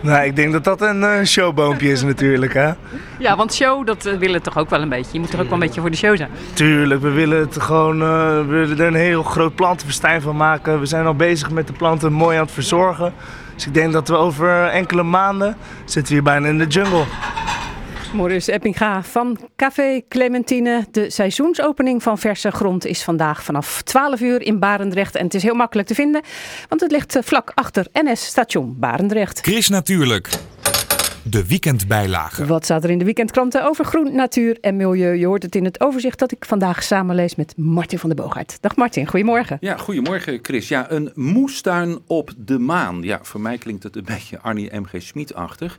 [0.00, 2.72] Nou, ik denk dat dat een eh, showboompje is natuurlijk, hè.
[3.18, 5.10] Ja, want show, dat eh, willen toch ook wel een beetje.
[5.12, 6.30] Je moet toch ook wel een beetje voor de show zijn.
[6.52, 10.80] Tuurlijk, we willen het gewoon, eh, we willen er een heel groot plantenfestijn van maken.
[10.80, 13.12] We zijn al bezig met de planten mooi aan het verzorgen.
[13.54, 17.04] Dus ik denk dat we over enkele maanden zitten we hier bijna in de jungle.
[18.12, 20.86] Maurice Eppinga van Café Clementine.
[20.90, 25.16] De seizoensopening van Verse Grond is vandaag vanaf 12 uur in Barendrecht.
[25.16, 26.22] En het is heel makkelijk te vinden,
[26.68, 29.40] want het ligt eh, vlak achter NS Station Barendrecht.
[29.40, 30.30] Chris Natuurlijk.
[31.22, 32.46] De weekendbijlage.
[32.46, 35.14] Wat staat er in de weekendkranten over groen, natuur en milieu?
[35.14, 38.58] Je hoort het in het overzicht dat ik vandaag samenlees met Martin van der Boogaard.
[38.60, 39.56] Dag Martin, goedemorgen.
[39.60, 40.68] Ja, goedemorgen Chris.
[40.68, 43.02] Ja, een moestuin op de maan.
[43.02, 45.02] Ja, voor mij klinkt het een beetje Arnie M.G.
[45.02, 45.78] Schmid-achtig.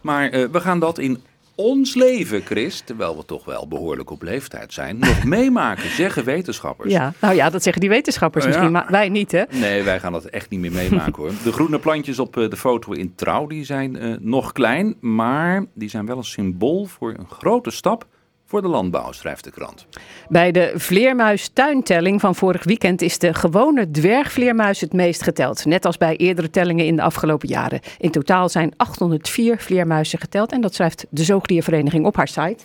[0.00, 1.22] Maar eh, we gaan dat in
[1.60, 6.92] ons leven, Chris, terwijl we toch wel behoorlijk op leeftijd zijn, nog meemaken, zeggen wetenschappers.
[6.92, 8.56] Ja, nou ja, dat zeggen die wetenschappers Oh, ja.
[8.56, 9.42] misschien, maar wij niet hè?
[9.50, 11.32] Nee, wij gaan dat echt niet meer meemaken hoor.
[11.44, 15.64] De groene plantjes op eh, de foto in Trouw, die zijn eh, nog klein, maar
[15.74, 18.06] die zijn wel een symbool voor een grote stap
[18.50, 19.86] voor de landbouw, schrijft de krant.
[20.28, 25.64] Bij de vleermuistuintelling van vorig weekend is de gewone dwergvleermuis het meest geteld.
[25.64, 27.80] Net als bij eerdere tellingen in de afgelopen jaren.
[27.98, 32.64] In totaal zijn 804 vleermuizen geteld en dat schrijft de Zoogdiervereniging op haar site.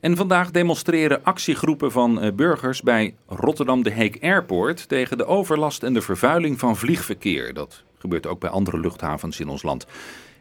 [0.00, 5.82] En vandaag demonstreren actiegroepen van eh, burgers bij Rotterdam de Heek Airport tegen de overlast
[5.82, 7.54] en de vervuiling van vliegverkeer.
[7.54, 9.86] Dat gebeurt ook bij andere luchthavens in ons land.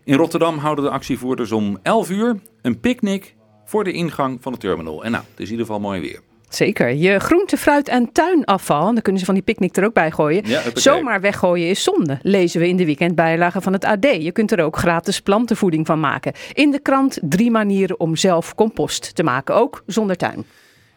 [0.03, 4.58] In Rotterdam houden de actievoerders om 11 uur een picknick voor de ingang van de
[4.58, 5.04] terminal.
[5.04, 6.19] En nou, het is in ieder geval mooi weer.
[6.56, 6.89] Zeker.
[6.89, 10.12] Je groente, fruit en tuinafval, en dan kunnen ze van die picknick er ook bij
[10.12, 10.47] gooien.
[10.47, 10.62] Ja.
[10.73, 14.04] Zomaar weggooien is zonde, lezen we in de weekendbijlage van het AD.
[14.04, 16.34] Je kunt er ook gratis plantenvoeding van maken.
[16.54, 20.45] In de krant drie manieren om zelf compost te maken, ook zonder tuin.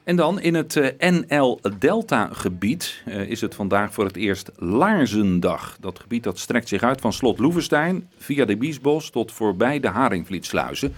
[0.05, 4.51] En dan in het eh, NL Delta gebied eh, is het vandaag voor het eerst
[4.57, 5.77] Laarzendag.
[5.81, 9.89] Dat gebied dat strekt zich uit van slot Loevestein via de Biesbos tot voorbij de
[9.89, 10.95] Haringvlietsluizen.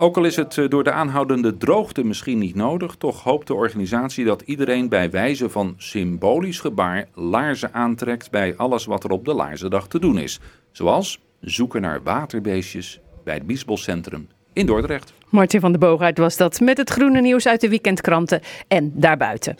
[0.00, 3.54] Ook al is het eh, door de aanhoudende droogte misschien niet nodig, toch hoopt de
[3.54, 9.24] organisatie dat iedereen bij wijze van symbolisch gebaar laarzen aantrekt bij alles wat er op
[9.24, 10.40] de Laarzendag te doen is.
[10.72, 15.12] Zoals zoeken naar waterbeestjes bij het Biesboscentrum in Dordrecht.
[15.28, 19.56] Martin van der Boogaard was dat met het groene nieuws uit de weekendkranten en daarbuiten.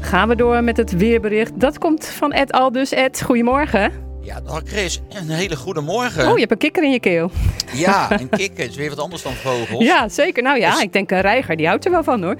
[0.00, 1.60] Gaan we door met het weerbericht.
[1.60, 2.92] Dat komt van Ed Aldus.
[2.92, 4.07] Ed, goedemorgen.
[4.28, 5.00] Ja, dag Chris.
[5.08, 6.26] Een hele goede morgen.
[6.28, 7.30] Oh, je hebt een kikker in je keel.
[7.74, 9.84] Ja, een kikker is weer wat anders dan vogels.
[9.84, 10.42] Ja, zeker.
[10.42, 12.36] Nou ja, Dus- ik denk een reiger, die houdt er wel van hoor.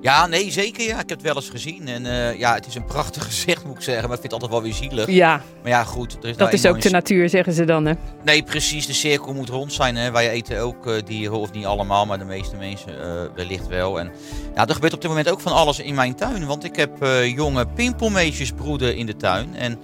[0.00, 0.82] Ja, nee, zeker.
[0.82, 0.92] Ja.
[1.00, 1.88] Ik heb het wel eens gezien.
[1.88, 4.08] En eh, ja, het is een prachtig gezicht, moet ik zeggen.
[4.08, 5.06] Maar ik vind het altijd wel weer zielig.
[5.10, 6.16] Ja, Maar ja, goed.
[6.22, 7.86] Er is dat is ook de natuur, zeggen ze dan.
[7.86, 7.92] Hè?
[8.24, 8.86] Nee, precies.
[8.86, 9.96] De cirkel moet rond zijn.
[9.96, 10.10] Hè.
[10.10, 14.00] Wij eten ook eh, dieren, of niet allemaal, maar de meeste mensen eh, wellicht wel.
[14.00, 14.10] En
[14.54, 16.46] ja, er gebeurt op dit moment ook van alles in mijn tuin.
[16.46, 16.90] Want ik heb
[17.34, 19.56] jonge pimpelmeesjes broeden in de tuin.
[19.56, 19.78] En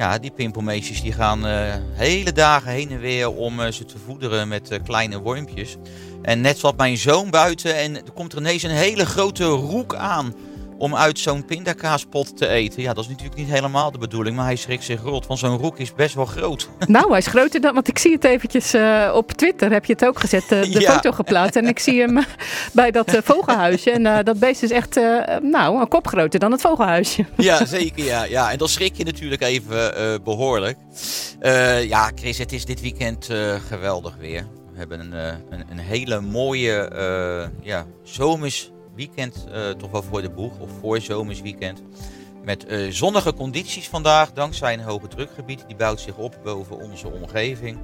[0.00, 3.98] ja, die pimpelmeesjes die gaan eh, hele dagen heen en weer om eh, ze te
[3.98, 5.76] voederen met eh, kleine wormpjes.
[6.22, 9.94] En net zat mijn zoon buiten en er komt er ineens een hele grote roek
[9.94, 10.34] aan
[10.80, 12.82] om uit zo'n pindakaaspot te eten.
[12.82, 15.56] Ja, dat is natuurlijk niet helemaal de bedoeling, maar hij schrikt zich rot, want zo'n
[15.56, 16.68] roek is best wel groot.
[16.86, 19.92] Nou, hij is groter dan, want ik zie het eventjes eh, op Twitter, heb je
[19.92, 20.92] het ook gezet, eh, de Ja.
[20.92, 21.56] foto geplaatst.
[21.56, 22.18] En ik zie hem
[22.72, 23.90] bij dat eh, vogelhuisje.
[23.90, 27.24] En eh, dat beest is echt, eh, nou, een kop groter dan het vogelhuisje.
[27.36, 28.04] Ja, zeker.
[28.04, 28.50] Ja, ja.
[28.52, 30.78] En dan schrik je natuurlijk even eh, behoorlijk.
[31.40, 34.46] Eh, ja, Chris, het is dit weekend eh, geweldig weer.
[34.72, 40.02] We hebben een, eh, een, een hele mooie eh, ja, zomers weekend eh, toch wel
[40.02, 40.58] voor de boeg.
[40.58, 41.82] Of voor zomers weekend.
[42.44, 45.64] Met eh, zonnige condities vandaag, dankzij een hoge drukgebied.
[45.66, 47.78] Die bouwt zich op boven onze omgeving.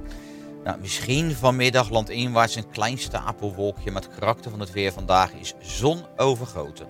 [0.63, 5.53] Nou, misschien vanmiddag landinwaarts een klein stapelwolkje, maar het karakter van het weer vandaag is
[5.59, 6.87] zonovergoten.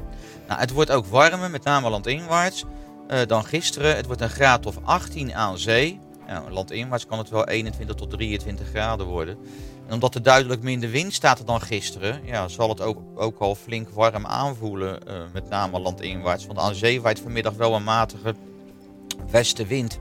[0.48, 2.64] Nou, het wordt ook warmer, met name landinwaarts,
[3.08, 3.96] eh, dan gisteren.
[3.96, 6.00] Het wordt een graad of 18 aan zee.
[6.28, 9.38] Nou, landinwaarts kan het wel 21 tot 23 graden worden.
[9.88, 13.56] En omdat er duidelijk minder wind staat dan gisteren, ja, zal het ook, ook al
[13.56, 16.46] flink warm aanvoelen, eh, met name landinwaarts.
[16.46, 18.36] Want aan zee waait vanmiddag wel een matige
[19.32, 20.00] westenwind.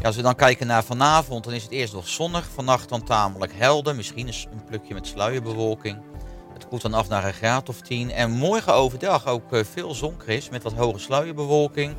[0.00, 2.48] Ja, als we dan kijken naar vanavond, dan is het eerst nog zonnig.
[2.54, 3.94] Vannacht dan tamelijk helder.
[3.94, 5.98] Misschien een plukje met sluierbewolking.
[6.54, 8.10] Het koelt dan af naar een graad of 10.
[8.10, 11.94] En morgen overdag ook eh, veel zon, Chris, met wat hoge sluierbewolking.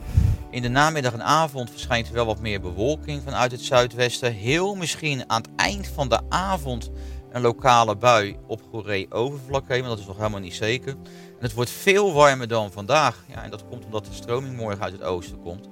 [0.49, 4.33] In de namiddag en avond verschijnt er wel wat meer bewolking vanuit het zuidwesten.
[4.33, 6.91] Heel misschien aan het eind van de avond
[7.31, 10.93] een lokale bui op Goeree overvlak heen, maar dat is nog helemaal niet zeker.
[11.13, 13.23] En het wordt veel warmer dan vandaag.
[13.27, 15.67] Ja, en dat komt omdat de stroming morgen uit het oosten komt.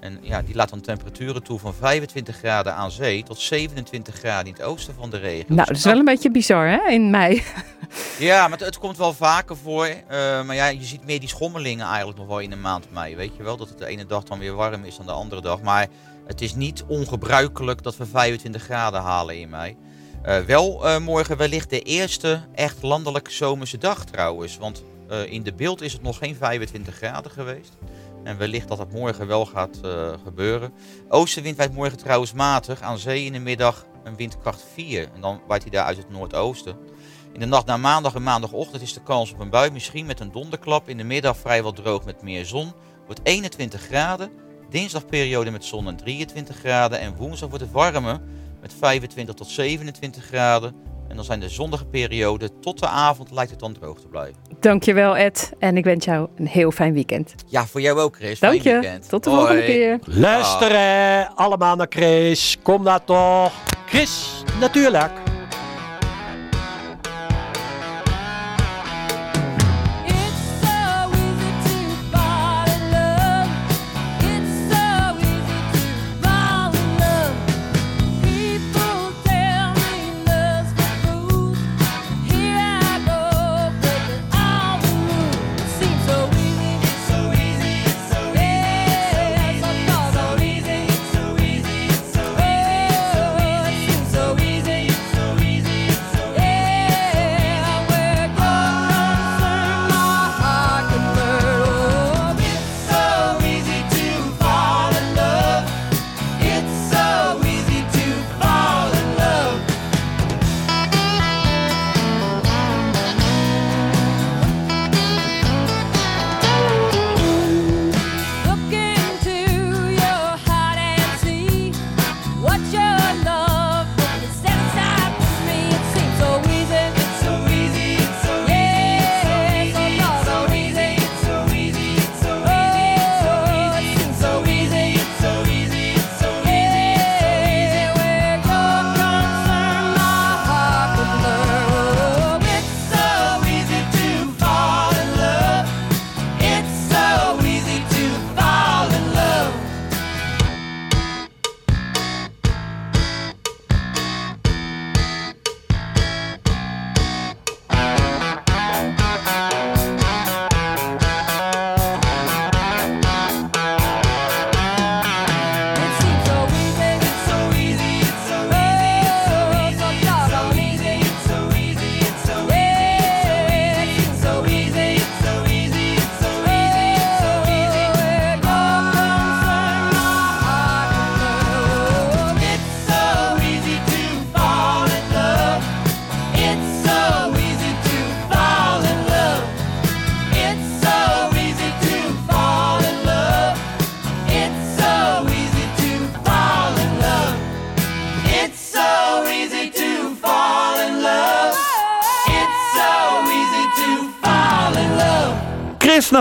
[0.00, 4.46] En ja, die laat dan temperaturen toe van 25 graden aan zee tot 27 graden
[4.46, 5.54] in het oosten van de regio.
[5.54, 7.42] Nou, dat is wel een beetje bizar, hè, in mei.
[8.18, 9.84] Ja, maar het, het komt wel vaker voor.
[9.84, 13.16] eh, maar ja, je ziet meer die schommelingen eigenlijk nog wel in de maand mei.
[13.16, 15.40] Weet je wel, dat het de ene dag dan weer warm is dan de andere
[15.40, 15.62] dag.
[15.62, 15.86] Maar
[16.26, 19.76] het is niet ongebruikelijk dat we 25 graden halen in mei.
[20.22, 24.56] Eh, wel eh, morgen wellicht de eerste echt landelijk zomerse dag trouwens.
[24.58, 24.82] Want
[25.26, 27.72] in de beeld is het nog geen 25 graden geweest.
[28.24, 30.72] En wellicht dat het morgen wel gaat eh, gebeuren.
[31.08, 32.82] Oostenwind waait morgen trouwens matig.
[32.82, 35.08] Aan zee in de middag een windkracht 4.
[35.14, 36.76] En dan waait hij daar uit het noordoosten.
[37.32, 39.70] In de nacht naar maandag en maandagochtend is de kans op een bui.
[39.70, 40.88] Misschien met een donderklap.
[40.88, 42.72] In de middag vrijwel droog met meer zon.
[43.06, 44.30] Wordt 21 graden.
[44.70, 47.00] Dinsdagperiode met zon en 23 graden.
[47.00, 48.20] En woensdag wordt het warmer
[48.60, 50.74] met 25 tot 27 graden.
[51.10, 54.34] En dan zijn de zonnige perioden tot de avond lijkt het dan droog te blijven.
[54.60, 55.52] Dankjewel, Ed.
[55.58, 57.34] En ik wens jou een heel fijn weekend.
[57.46, 58.38] Ja, voor jou ook Chris.
[58.40, 58.80] Dank Fijn je.
[58.80, 59.08] weekend.
[59.08, 59.42] Tot de Hoi.
[59.42, 59.98] volgende keer.
[60.04, 62.56] Luisteren allemaal naar Chris.
[62.62, 63.52] Kom daar toch.
[63.86, 65.10] Chris, natuurlijk.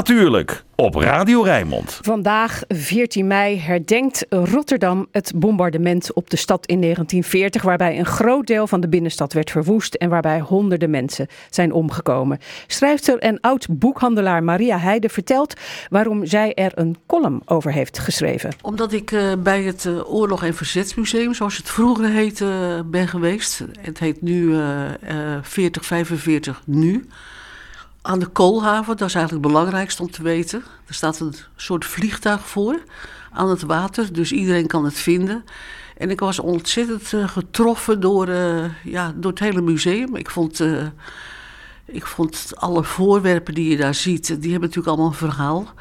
[0.09, 1.99] Natuurlijk op Radio Rijnmond.
[2.01, 8.47] Vandaag, 14 mei, herdenkt Rotterdam het bombardement op de stad in 1940, waarbij een groot
[8.47, 12.39] deel van de binnenstad werd verwoest en waarbij honderden mensen zijn omgekomen.
[12.67, 15.53] Schrijfster en oud-boekhandelaar Maria Heide vertelt
[15.89, 18.51] waarom zij er een column over heeft geschreven.
[18.61, 23.07] Omdat ik uh, bij het uh, Oorlog- en Verzetsmuseum, zoals het vroeger heette, uh, ben
[23.07, 23.63] geweest.
[23.81, 24.55] Het heet nu
[25.41, 27.07] 4045 Nu
[28.01, 30.63] aan de koolhaven, dat is eigenlijk het belangrijkste om te weten.
[30.85, 32.79] Er staat een soort vliegtuig voor
[33.31, 35.43] aan het water, dus iedereen kan het vinden.
[35.97, 40.15] En ik was ontzettend uh, getroffen door, uh, ja, door het hele museum.
[40.15, 40.85] Ik vond, uh,
[41.85, 45.73] ik vond alle voorwerpen die je daar ziet, die hebben natuurlijk allemaal een verhaal.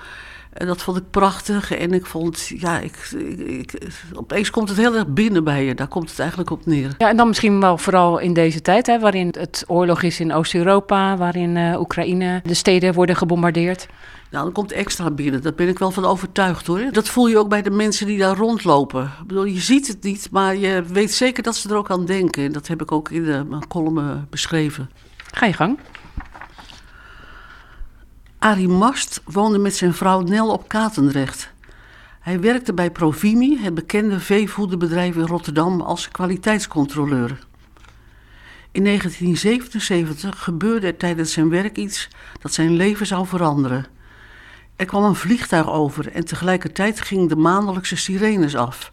[0.58, 1.76] En dat vond ik prachtig.
[1.76, 3.10] En ik vond, ja, ik,
[3.46, 3.72] ik,
[4.14, 5.74] opeens komt het heel erg binnen bij je.
[5.74, 6.94] Daar komt het eigenlijk op neer.
[6.98, 10.32] Ja, en dan misschien wel vooral in deze tijd, hè, waarin het oorlog is in
[10.32, 13.86] Oost-Europa, waarin uh, Oekraïne, de steden worden gebombardeerd.
[14.30, 15.42] Nou, dan komt extra binnen.
[15.42, 16.82] Daar ben ik wel van overtuigd hoor.
[16.90, 19.02] Dat voel je ook bij de mensen die daar rondlopen.
[19.20, 22.04] Ik bedoel, je ziet het niet, maar je weet zeker dat ze er ook aan
[22.04, 22.44] denken.
[22.44, 24.90] En dat heb ik ook in de, mijn column beschreven.
[25.34, 25.78] Ga je gang.
[28.40, 31.50] Arie Mast woonde met zijn vrouw Nel op Katendrecht.
[32.20, 37.38] Hij werkte bij Provimi, het bekende veevoederbedrijf in Rotterdam, als kwaliteitscontroleur.
[38.72, 42.08] In 1977 gebeurde er tijdens zijn werk iets
[42.40, 43.86] dat zijn leven zou veranderen.
[44.76, 48.92] Er kwam een vliegtuig over en tegelijkertijd gingen de maandelijkse sirenes af.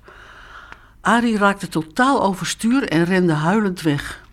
[1.01, 4.23] Arie raakte totaal overstuur en rende huilend weg.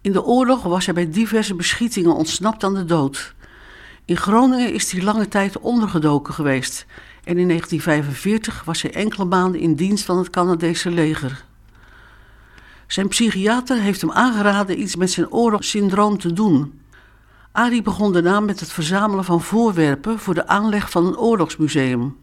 [0.00, 3.33] In de oorlog was hij bij diverse beschietingen ontsnapt aan de dood.
[4.06, 6.86] In Groningen is hij lange tijd ondergedoken geweest
[7.24, 11.44] en in 1945 was hij enkele maanden in dienst van het Canadese leger.
[12.86, 16.80] Zijn psychiater heeft hem aangeraden iets met zijn oorlogssyndroom te doen.
[17.52, 22.16] Arie begon daarna met het verzamelen van voorwerpen voor de aanleg van een oorlogsmuseum.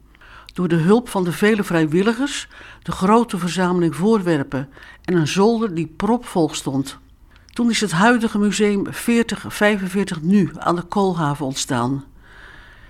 [0.53, 2.47] Door de hulp van de vele vrijwilligers,
[2.82, 4.69] de grote verzameling voorwerpen
[5.03, 6.99] en een zolder die propvol stond.
[7.52, 12.04] Toen is het huidige museum 4045 nu aan de Koolhaven ontstaan.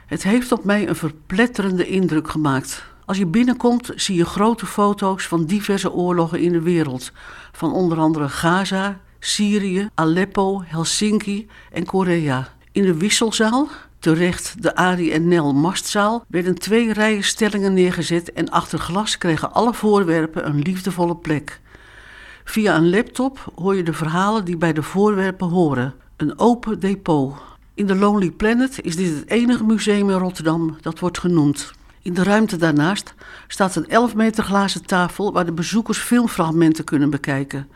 [0.06, 2.84] Het heeft op mij een verpletterende indruk gemaakt.
[3.06, 7.12] Als je binnenkomt zie je grote foto's van diverse oorlogen in de wereld.
[7.52, 12.48] Van onder andere Gaza, Syrië, Aleppo, Helsinki en Korea.
[12.72, 13.68] In de wisselzaal,
[14.00, 19.54] terecht de Ari en Nel Mastzaal, werden twee rijen stellingen neergezet en achter glas kregen
[19.54, 21.62] alle voorwerpen een liefdevolle plek.
[22.52, 25.94] Via een laptop hoor je de verhalen die bij de voorwerpen horen.
[26.18, 27.34] Een open depot.
[27.74, 31.72] In de Lonely Planet is dit het enige museum in Rotterdam dat wordt genoemd.
[32.02, 33.14] In de ruimte daarnaast
[33.48, 37.68] staat een 11 meter glazen tafel waar de bezoekers filmfragmenten kunnen bekijken.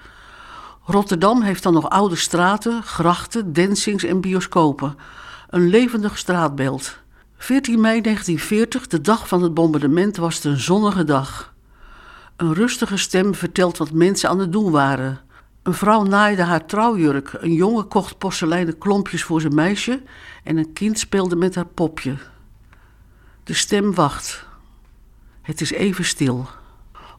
[0.84, 4.98] Rotterdam heeft dan nog oude straten, grachten, dancings en bioscopen.
[5.50, 6.98] Een levendig straatbeeld.
[7.38, 11.54] 14 mei 1940, de dag van het bombardement, was het een zonnige dag.
[12.36, 15.20] Een rustige stem vertelt wat mensen aan het doen waren.
[15.64, 20.02] Een vrouw naaide haar trouwjurk, een jongen kocht porseleinen klompjes voor zijn meisje
[20.44, 22.18] en een kind speelde met haar popje.
[23.44, 24.46] De stem wacht.
[25.42, 26.48] Het is even stil.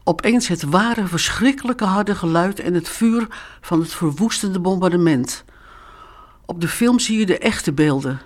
[0.03, 3.27] Opeens het ware, verschrikkelijke harde geluid en het vuur
[3.61, 5.43] van het verwoestende bombardement.
[6.45, 8.21] Op de film zie je de echte beelden.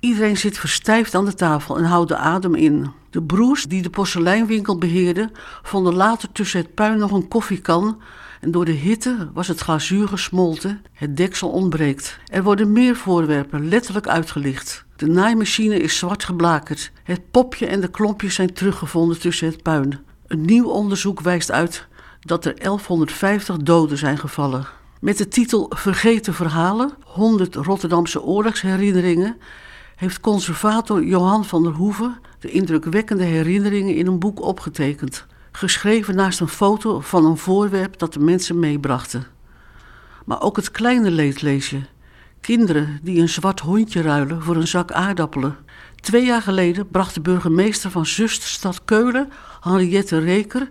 [0.00, 2.90] Iedereen zit verstijfd aan de tafel en houdt de adem in.
[3.10, 5.30] De broers die de porseleinwinkel beheerden,
[5.62, 8.00] vonden later tussen het puin nog een koffiekan.
[8.40, 12.18] En door de hitte was het glazuur gesmolten, het deksel ontbreekt.
[12.26, 14.84] Er worden meer voorwerpen letterlijk uitgelicht.
[14.96, 16.92] De naaimachine is zwart geblakerd.
[17.02, 19.98] Het popje en de klompjes zijn teruggevonden tussen het puin.
[20.26, 21.86] Een nieuw onderzoek wijst uit
[22.20, 24.66] dat er 1150 doden zijn gevallen.
[25.00, 29.36] Met de titel Vergeten Verhalen, 100 Rotterdamse oorlogsherinneringen,
[29.96, 35.26] heeft conservator Johan van der Hoeven de indrukwekkende herinneringen in een boek opgetekend.
[35.52, 39.26] Geschreven naast een foto van een voorwerp dat de mensen meebrachten.
[40.24, 41.80] Maar ook het kleine leed lees je.
[42.40, 45.56] Kinderen die een zwart hondje ruilen voor een zak aardappelen.
[45.94, 50.68] Twee jaar geleden bracht de burgemeester van zusterstad Keulen, Henriette Reker,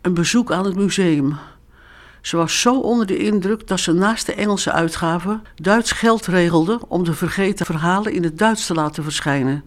[0.00, 1.36] een bezoek aan het museum.
[2.26, 6.80] Ze was zo onder de indruk dat ze naast de Engelse uitgave Duits geld regelde
[6.88, 9.64] om de vergeten verhalen in het Duits te laten verschijnen.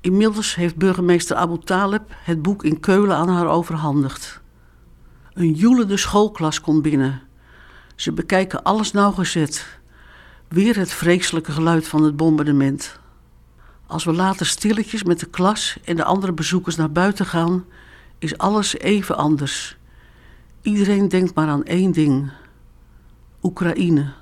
[0.00, 4.40] Inmiddels heeft burgemeester Abu Taleb het boek in Keulen aan haar overhandigd.
[5.32, 7.22] Een joelende schoolklas komt binnen.
[7.94, 9.66] Ze bekijken alles nauwgezet.
[10.48, 12.98] Weer het vreselijke geluid van het bombardement.
[13.86, 17.64] Als we later stilletjes met de klas en de andere bezoekers naar buiten gaan,
[18.18, 19.78] is alles even anders.
[20.62, 22.30] Iedereen denkt maar aan één ding:
[23.42, 24.19] Oekraïne.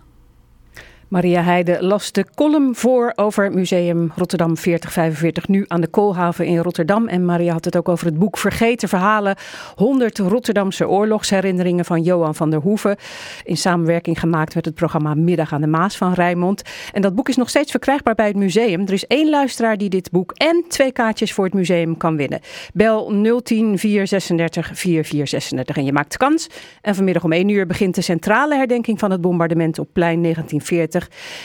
[1.08, 6.58] Maria Heide las de column voor over Museum Rotterdam 4045, nu aan de Koolhaven in
[6.58, 7.08] Rotterdam.
[7.08, 9.36] En Maria had het ook over het boek Vergeten Verhalen,
[9.74, 12.96] 100 Rotterdamse oorlogsherinneringen van Johan van der Hoeven.
[13.44, 16.62] In samenwerking gemaakt met het programma Middag aan de Maas van Rijnmond.
[16.92, 18.80] En dat boek is nog steeds verkrijgbaar bij het museum.
[18.80, 22.40] Er is één luisteraar die dit boek en twee kaartjes voor het museum kan winnen.
[22.72, 26.48] Bel 010 436 4436 en je maakt kans.
[26.80, 30.96] En vanmiddag om 1 uur begint de centrale herdenking van het bombardement op plein 1940.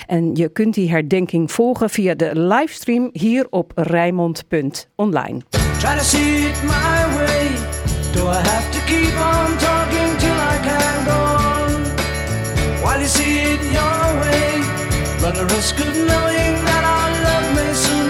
[0.08, 5.42] En je kunt die herdenking volgen via de livestream hier op Rijnmond.online.
[5.80, 7.48] Try to see it my way.
[8.14, 11.84] Do I have to keep on talking till I can go on?
[12.84, 14.62] While you see it your way,
[15.22, 18.03] run the risk of knowing that our love may soon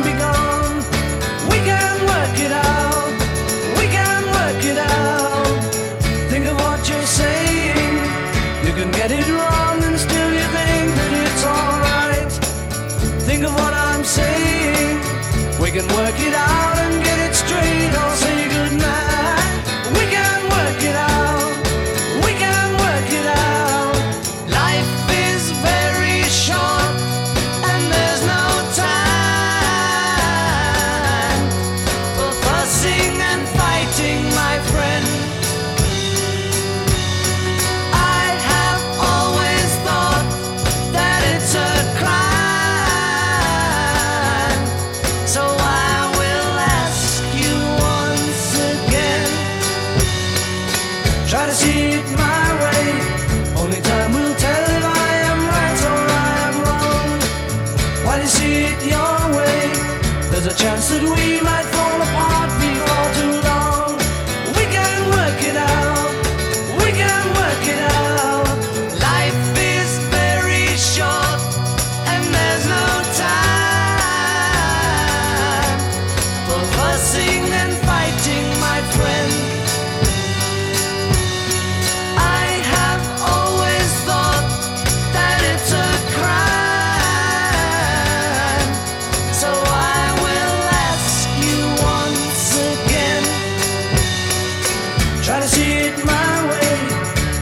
[95.43, 96.73] to see it my way.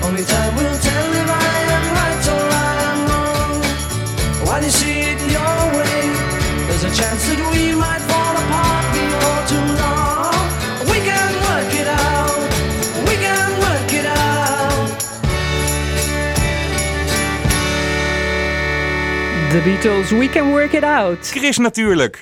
[0.02, 3.62] Only time will tell if I am right or I am wrong.
[4.46, 6.02] While you see it your way,
[6.68, 10.46] there's a chance that we might fall apart before too long.
[10.92, 12.42] We can work it out.
[13.08, 14.90] We can work it out.
[19.54, 21.20] The Beatles, We Can Work It Out.
[21.32, 22.18] Chris natuurlijk.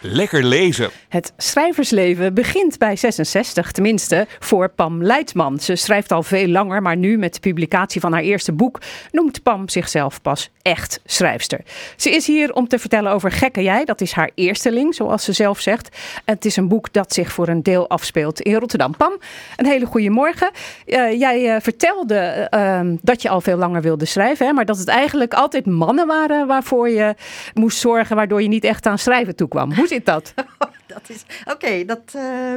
[0.00, 0.90] Lekker lezen.
[1.08, 5.58] Het schrijversleven begint bij 66, tenminste voor Pam Leidman.
[5.58, 8.80] Ze schrijft al veel langer, maar nu met de publicatie van haar eerste boek
[9.10, 11.60] noemt Pam zichzelf pas echt schrijfster.
[11.96, 15.32] Ze is hier om te vertellen over Gekke Jij, dat is haar eersteling, zoals ze
[15.32, 15.96] zelf zegt.
[16.24, 18.96] Het is een boek dat zich voor een deel afspeelt in Rotterdam.
[18.96, 19.12] Pam,
[19.56, 20.50] een hele goede morgen.
[20.86, 24.78] Eh, jij eh, vertelde eh, dat je al veel langer wilde schrijven, hè, maar dat
[24.78, 27.14] het eigenlijk altijd mannen waren waarvoor je
[27.54, 29.72] moest zorgen, waardoor je niet echt aan schrijven toekwam.
[29.72, 30.34] Hoe zit dat?
[30.94, 32.54] dat is, oké, dat, eh,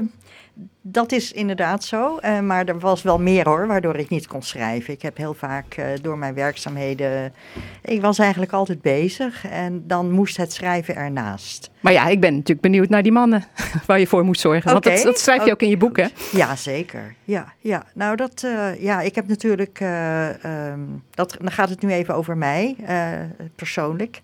[0.82, 2.18] dat is inderdaad zo.
[2.18, 4.94] Eh, maar er was wel meer hoor, waardoor ik niet kon schrijven.
[4.94, 7.34] Ik heb heel vaak eh, door mijn werkzaamheden.
[7.84, 11.70] Ik was eigenlijk altijd bezig en dan moest het schrijven ernaast.
[11.80, 13.46] Maar ja, ik ben natuurlijk benieuwd naar die mannen
[13.88, 14.72] waar je voor moet zorgen.
[14.72, 16.08] Want dat, dat schrijf je ook in je boek, hè?
[16.32, 17.16] Ja, zeker.
[17.24, 17.86] Ja, ja.
[17.94, 18.48] Nou, dat,
[18.80, 22.76] ja, ik heb natuurlijk, eh, ehm, dat, dan gaat het nu even over mij,
[23.56, 24.22] persoonlijk.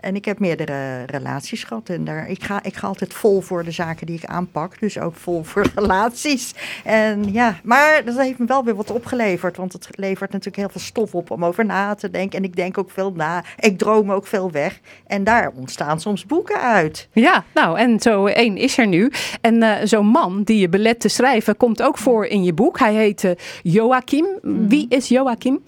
[0.00, 1.88] En ik heb meerdere relaties gehad.
[1.88, 4.80] En daar, ik, ga, ik ga altijd vol voor de zaken die ik aanpak.
[4.80, 6.54] Dus ook vol voor relaties.
[6.84, 9.56] En ja, maar dat heeft me wel weer wat opgeleverd.
[9.56, 12.38] Want het levert natuurlijk heel veel stof op om over na te denken.
[12.38, 13.44] En ik denk ook veel na.
[13.58, 14.80] Ik droom ook veel weg.
[15.06, 17.08] En daar ontstaan soms boeken uit.
[17.12, 19.10] Ja, nou, en zo één is er nu.
[19.40, 22.78] En eh, zo'n man die je belet te schrijven komt ook voor in je boek.
[22.78, 23.30] Hij heet eh,
[23.62, 24.26] Joachim.
[24.42, 25.60] Wie is Joachim?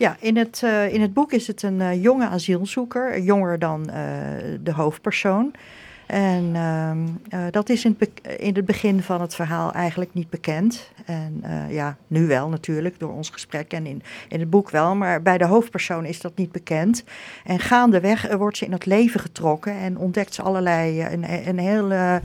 [0.00, 3.69] Ja, in het, eh, in het boek is het een eh, jonge asielzoeker, jonger dan
[3.78, 3.94] eh,
[4.60, 5.52] de hoofdpersoon.
[6.06, 6.98] En ehm,
[7.28, 10.90] eh, dat is in het, in het begin van het verhaal eigenlijk niet bekend.
[11.04, 14.94] En eh, ja, nu wel natuurlijk, door ons gesprek en in, in het boek wel.
[14.94, 17.04] Maar bij de hoofdpersoon is dat niet bekend.
[17.44, 22.20] En gaandeweg wordt ze in het leven getrokken en ontdekt ze allerlei, een, een hele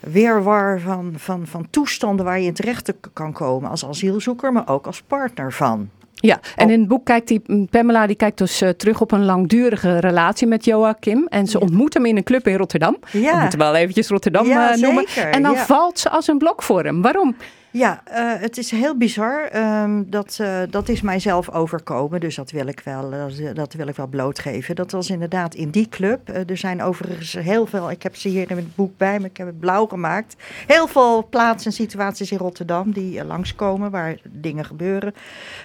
[0.00, 4.68] weerwar van, van, van toestanden waar je in terecht te- kan komen als asielzoeker, maar
[4.68, 5.90] ook als partner van.
[6.20, 9.12] Ja, en in het boek kijkt die, mm, Pamela die kijkt dus eh, terug op
[9.12, 11.26] een langdurige relatie met Joachim.
[11.28, 12.96] En ze ontmoet hem in een club in Rotterdam.
[13.10, 13.34] Ja.
[13.34, 15.04] We moeten wel eventjes Rotterdam Ja, eh, noemen.
[15.08, 17.02] zeker, En dan valt ze als een blok voor hem.
[17.02, 17.36] Waarom?
[17.70, 19.44] Ja, eh, het is heel bizar.
[19.44, 23.86] Ehm, dat, eh, dat is mijzelf overkomen, dus dat wil, ik wel, eh, dat wil
[23.86, 24.76] ik wel blootgeven.
[24.76, 26.28] Dat was inderdaad in die club.
[26.28, 29.36] Er zijn overigens heel veel, ik heb ze hier in het boek bij me, ik
[29.36, 30.36] heb het blauw gemaakt.
[30.66, 35.14] Heel veel plaatsen en situaties in Rotterdam die langskomen, waar dingen gebeuren.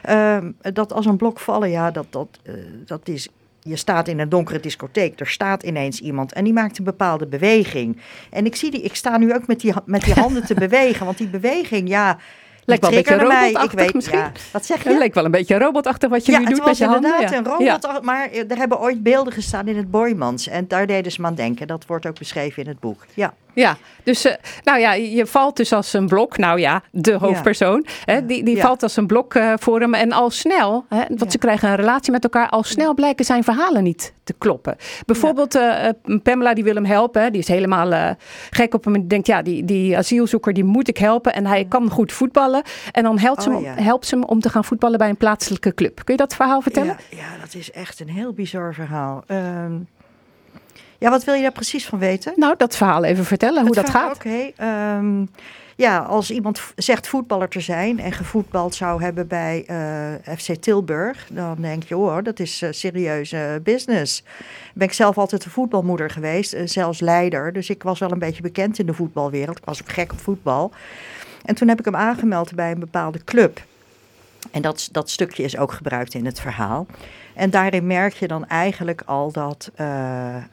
[0.01, 2.39] Ehm, dat als een blok vallen, ja, dat, dat,
[2.85, 3.29] dat is
[3.63, 7.27] je staat in een donkere discotheek, er staat ineens iemand en die maakt een bepaalde
[7.27, 8.01] beweging.
[8.29, 11.05] En ik zie die, ik sta nu ook met die, met die handen te bewegen,
[11.05, 12.17] want die beweging, ja.
[12.65, 13.13] Lijkt wel een beetje.
[13.15, 14.17] Ik robotachtig weet, misschien.
[14.19, 14.31] ja.
[14.51, 14.89] Wat zeg je?
[14.89, 17.11] Het leek wel een beetje robotachtig wat je ja, nu doet met je handen.
[17.11, 17.67] inderdaad ja.
[17.67, 20.47] een robot, maar eh, er hebben ooit beelden gestaan in het Boymans.
[20.47, 21.67] En daar deden ze me aan denken.
[21.67, 23.05] Dat wordt ook beschreven in het boek.
[23.13, 23.33] Ja.
[23.53, 24.33] Ja, dus eh,
[24.63, 26.37] nou ja, je valt dus als een blok.
[26.37, 27.85] Nou ja, de hoofdpersoon.
[28.05, 28.61] Hè, die die Ja.
[28.61, 29.93] valt als een blok eh, voor hem.
[29.93, 32.49] En al snel, hè, want ze krijgen een relatie met elkaar.
[32.49, 34.75] Al snel blijken zijn verhalen niet te kloppen.
[35.05, 35.89] Bijvoorbeeld eh,
[36.23, 37.31] Pamela die wil hem helpen.
[37.31, 38.15] Die is helemaal
[38.49, 38.93] gek op hem.
[38.93, 41.33] En die denkt, ja, die, die asielzoeker die moet ik helpen.
[41.33, 42.52] En hij kan goed voetballen.
[42.91, 43.81] En dan helpt, ze, Oh, hem, ja.
[43.83, 45.95] helpt ze hem om te gaan voetballen bij een plaatselijke club.
[46.03, 46.97] Kun je dat verhaal vertellen?
[47.09, 49.23] Ja, ja, dat is echt een heel bizar verhaal.
[49.27, 49.73] Ehm,
[50.97, 52.33] ja, wat wil je daar precies van weten?
[52.35, 54.15] Nou, dat verhaal even vertellen, hoe dat verhaal- gaat.
[54.15, 54.51] Oké.
[54.55, 55.25] ehm,
[55.75, 61.27] ja, als iemand zegt voetballer te zijn en gevoetbald zou hebben bij eh, FC Tilburg,
[61.31, 64.23] dan denk je, hoor, dat is eh, serieuze business.
[64.73, 67.53] Ben ik zelf altijd een voetbalmoeder geweest, eh, zelfs leider.
[67.53, 69.57] Dus ik was wel een beetje bekend in de voetbalwereld.
[69.57, 70.71] Ik was ook gek op voetbal.
[71.45, 73.61] En toen heb ik hem aangemeld bij een bepaalde club.
[74.51, 76.85] En dat, dat stukje is ook gebruikt in het verhaal.
[77.33, 79.71] En daarin merk je dan eigenlijk al dat.
[79.75, 80.43] eh, eh,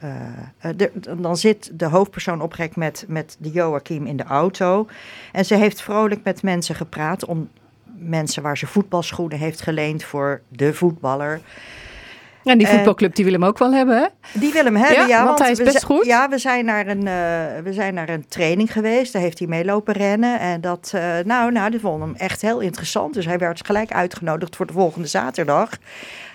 [0.59, 4.87] eh, dan zit de hoofdpersoon opgek met, met de Joachim in de auto.
[5.31, 7.25] En ze heeft vrolijk met mensen gepraat.
[7.25, 7.49] Om
[7.97, 11.41] mensen waar ze voetbalschoenen heeft geleend voor de voetballer.
[12.43, 14.05] En die En- voetbalclub die wil hem ook wel hebben, hè?
[14.39, 15.25] Die wil hem hebben, ja.
[15.25, 16.05] want hij is best goed.
[16.05, 19.13] Ja, we zijn, naar een, eh, we zijn naar een training geweest.
[19.13, 20.39] Daar heeft hij meelopen rennen.
[20.39, 23.13] En dat, eh, nou, nou, die vond hem echt heel interessant.
[23.13, 25.69] Dus hij werd gelijk uitgenodigd voor de volgende zaterdag.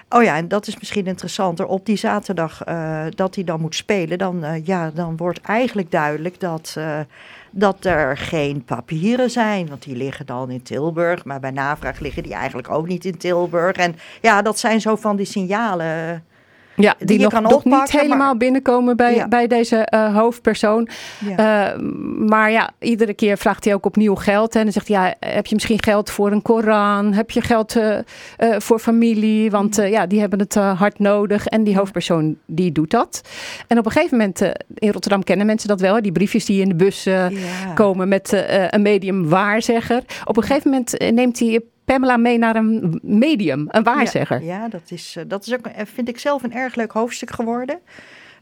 [0.09, 1.67] Oh ja, en dat is misschien interessanter.
[1.67, 5.91] Op die zaterdag eh, dat hij dan moet spelen, dan, eh, ja, dan wordt eigenlijk
[5.91, 6.99] duidelijk dat, eh,
[7.59, 9.69] dat er geen papieren zijn.
[9.69, 11.25] Want die liggen dan in Tilburg.
[11.25, 13.77] Maar bij navraag liggen die eigenlijk ook niet in Tilburg.
[13.77, 16.25] En ja, dat zijn zo van die signalen.
[16.77, 19.29] Ja, die, nog, kan nog niet helemaal maar- binnenkomen bij, Ja.
[19.29, 20.89] bij deze eh, hoofdpersoon.
[21.37, 21.73] Ja.
[21.73, 21.79] Eh,
[22.29, 24.53] maar ja, iedere keer vraagt hij ook opnieuw geld.
[24.53, 24.59] hè.
[24.59, 27.13] En dan zegt hij, ja, heb je misschien geld voor een Koran?
[27.13, 27.99] Heb je geld eh,
[28.59, 29.51] voor familie?
[29.51, 31.47] Want eh, ja, die hebben het hard nodig.
[31.47, 33.21] En die hoofdpersoon, die doet dat.
[33.67, 34.41] En op een gegeven moment,
[34.75, 35.95] in Rotterdam kennen mensen dat wel.
[35.95, 37.09] hè, Die briefjes die in de bus
[37.75, 40.03] komen met een medium waarzegger.
[40.25, 44.43] Op een gegeven moment neemt hij Pamela mee naar een medium, een waarzegger.
[44.43, 46.93] Ja, ja, dat, is, eh, dat is ook, eh, vind ik zelf een erg leuk
[46.93, 47.79] hoofdstuk geworden.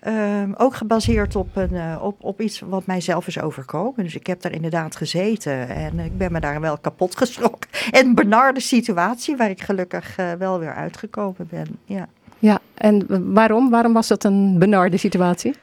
[0.00, 4.04] Ehm, ook gebaseerd op, een, eh, op, op iets wat mij zelf is overkomen.
[4.04, 7.70] Dus ik heb daar inderdaad gezeten en ik ben me daar wel kapot geschrokken.
[7.90, 11.78] En een benarde situatie waar ik gelukkig wel weer uitgekomen ben.
[11.84, 12.08] Ja.
[12.38, 13.70] Ja, en waarom?
[13.70, 15.54] Waarom was dat een benarde situatie?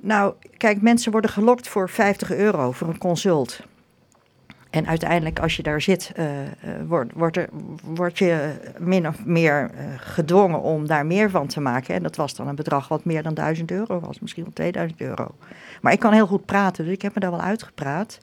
[0.00, 3.60] Nou, kijk, mensen worden gelokt voor 50 euro voor een consult.
[4.70, 6.48] En uiteindelijk, als je daar zit, eh, eh,
[6.86, 7.48] wordt wordt er,
[7.84, 11.94] word je min of meer eh, gedwongen om daar meer van te maken.
[11.94, 15.00] En dat was dan een bedrag wat meer dan 1000 euro was, misschien wel 2000
[15.00, 15.26] euro.
[15.80, 18.18] Maar ik kan heel goed praten, dus ik heb me daar wel uitgepraat.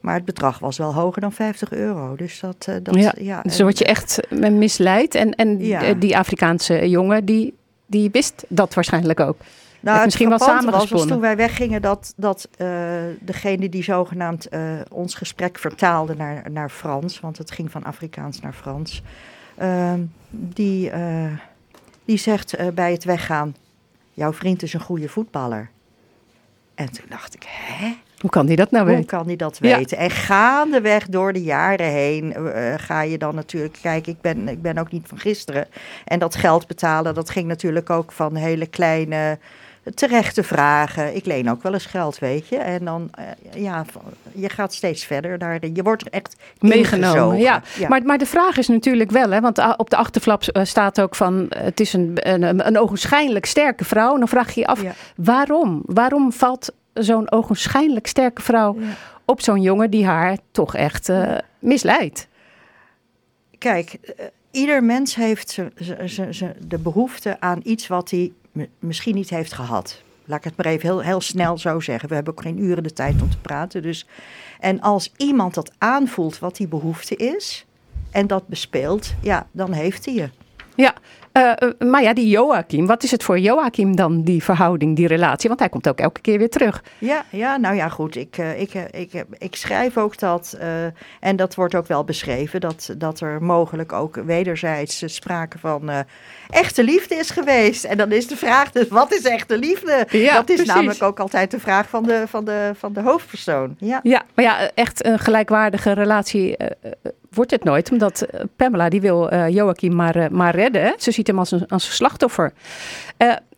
[0.00, 2.16] Maar het bedrag was wel hoger dan 50 euro.
[2.16, 2.64] Dus dat.
[2.68, 5.14] eh, dat ja, ja, dus dan word je echt misleid.
[5.14, 5.94] En, en Ja.
[5.94, 7.54] die Afrikaanse jongen, die,
[7.86, 9.36] die wist dat waarschijnlijk ook.
[9.84, 12.68] Nou, misschien wel frappante was, was toen wij weggingen dat, dat eh,
[13.20, 14.60] degene die zogenaamd eh,
[14.90, 19.02] ons gesprek vertaalde naar, naar Frans, want het ging van Afrikaans naar Frans,
[19.56, 21.32] ehm, die, eh,
[22.04, 23.54] die zegt bij het weggaan,
[24.12, 25.70] jouw vriend is een goede voetballer.
[26.74, 27.96] En toen dacht ik, hè?
[28.18, 29.08] Hoe kan die dat nou Hoe weten?
[29.08, 29.76] kan die dat Ja.
[29.76, 29.98] weten?
[29.98, 32.34] En gaandeweg door de jaren heen
[32.76, 33.78] ga je dan natuurlijk...
[33.82, 35.66] Kijk, ik ben, ik ben ook niet van gisteren.
[36.04, 39.38] En dat geld betalen, dat ging natuurlijk ook van hele kleine
[39.94, 41.16] terechte vragen.
[41.16, 42.56] Ik leen ook wel eens geld, weet je.
[42.56, 43.84] En dan, eh, ja,
[44.32, 45.38] je gaat steeds verder.
[45.38, 47.62] Daar, je wordt echt Meegenomen, ja.
[47.88, 51.14] Maar, maar de vraag is natuurlijk wel, hè, want op de achterflap eh, staat ook
[51.14, 51.48] van...
[51.48, 54.12] eh, het is een, een, een ogenschijnlijk sterke vrouw.
[54.12, 54.82] En dan vraag je je af,
[55.16, 55.82] waarom?
[55.86, 58.76] Waarom valt zo'n ogenschijnlijk sterke vrouw
[59.24, 59.90] op zo'n jongen...
[59.90, 62.28] die haar toch echt eh, misleidt?
[63.58, 63.98] Kijk,
[64.50, 65.58] ieder mens heeft
[66.58, 68.32] de behoefte aan iets wat hij
[68.78, 70.02] misschien niet heeft gehad.
[70.24, 72.08] Laat ik het maar even heel, heel snel zo zeggen.
[72.08, 73.82] We hebben ook geen uren de tijd om te praten.
[73.82, 74.06] Dus.
[74.60, 77.66] En als iemand dat aanvoelt wat die behoefte is
[78.10, 80.30] en dat bespeelt, ja, dan heeft hij je.
[80.74, 80.94] Ja,
[81.34, 85.06] eh, eh, maar ja, die Joachim, wat is het voor Joachim dan, die verhouding, die
[85.06, 85.48] relatie?
[85.48, 86.82] Want hij komt ook elke keer weer terug.
[86.98, 88.16] Ja, ja nou ja, goed.
[88.16, 90.58] Ik, eh, ik, ik, ik, schrijf ook dat,
[91.20, 95.90] en dat wordt ook wel beschreven, dat, dat er mogelijk ook wederzijds sprake van
[96.50, 97.84] echte liefde is geweest.
[97.84, 100.06] En dan is de vraag dus, wat is echte liefde?
[100.10, 100.74] Ja, dat is precies.
[100.74, 103.76] namelijk ook altijd de vraag van de, van de, van de hoofdpersoon.
[103.78, 104.00] Ja.
[104.02, 106.56] Ja, maar ja, echt een gelijkwaardige relatie
[107.34, 107.90] wordt het nooit.
[107.90, 110.94] Omdat eh, Pamela, die wil eh, Joachim maar, eh, maar redden.
[110.96, 112.52] Ze ziet hem als een, als een slachtoffer.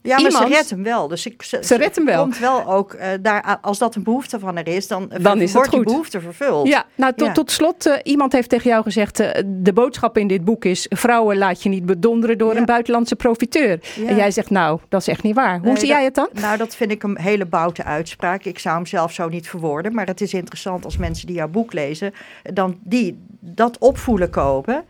[0.07, 1.09] Eh, Ja, maar iemand- ze redt hem wel.
[1.09, 2.22] Dus ik, ze, Ze redt hem wel.
[2.22, 5.52] komt wel ook eh, daar, als dat een behoefte van er is, dan, Dan is
[5.52, 6.66] dat wordt die behoefte vervuld.
[6.68, 7.32] Ja, nou tot, Ja.
[7.32, 10.86] tot slot, eh, iemand heeft tegen jou gezegd, eh, de boodschap in dit boek is,
[10.88, 13.78] vrouwen laat je niet bedonderen door een buitenlandse profiteur.
[13.96, 14.07] Ja.
[14.09, 15.57] En jij zegt, nou, dat is echt niet waar.
[15.59, 16.28] Hoe Nee, zie dat- jij het dan?
[16.32, 18.44] Nou, dat vind ik een hele boute uitspraak.
[18.44, 19.94] Ik zou hem zelf zo niet verwoorden.
[19.94, 24.84] Maar het is interessant als mensen die jouw boek lezen, dan die dat opvoelen kopen.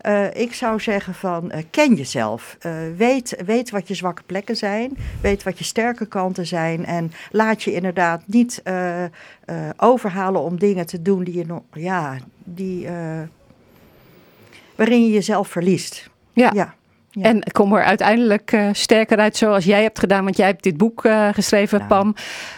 [0.00, 2.56] Eh, ik zou zeggen van eh, ken jezelf.
[2.60, 4.96] Eh, weet, weet wat je zwakke plekken zijn.
[5.20, 6.86] Weet wat je sterke kanten zijn.
[6.86, 8.62] En laat je inderdaad niet
[9.76, 12.88] overhalen om dingen te doen die je nog, ja, die,
[14.74, 16.10] waarin je jezelf verliest.
[16.32, 16.50] Ja.
[16.54, 16.74] ja.
[17.12, 20.76] En kom er uiteindelijk eh, sterker uit zoals jij hebt gedaan, want jij hebt dit
[20.76, 22.14] boek eh, geschreven, Pam.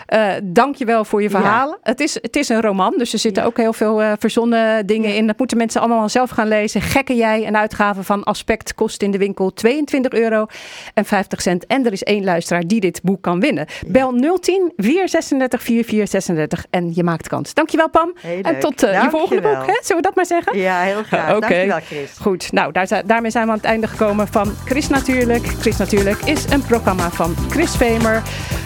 [0.06, 1.30] Eh Dank je wel voor je.
[1.30, 1.38] Ja.
[1.38, 1.78] verhalen.
[1.82, 5.26] Het, is, het is een roman, dus er zitten ook heel veel verzonnen dingen in.
[5.26, 6.80] Dat moeten mensen allemaal zelf gaan lezen.
[6.80, 10.46] Gekke jij, een uitgave van Aspect kost in de winkel 22 euro
[10.94, 11.66] en 50 cent.
[11.66, 13.66] En er is één luisteraar die dit boek kan winnen.
[13.86, 17.54] Bel 010 436 4436 en je maakt kans.
[17.54, 18.12] Dankjewel Pam.
[18.20, 18.60] Heel En leuk.
[18.60, 19.78] tot je volgende boek, hè?
[19.82, 20.58] zullen we dat maar zeggen?
[20.58, 21.30] Ja, heel graag.
[21.36, 21.40] Oké.
[21.48, 22.16] Dankjewel, Chris.
[22.20, 25.46] Goed, nou daar, daarmee zijn we aan het einde gekomen van Chris Natuurlijk.
[25.60, 28.22] Chris Natuurlijk is een programma van Chris Vemer,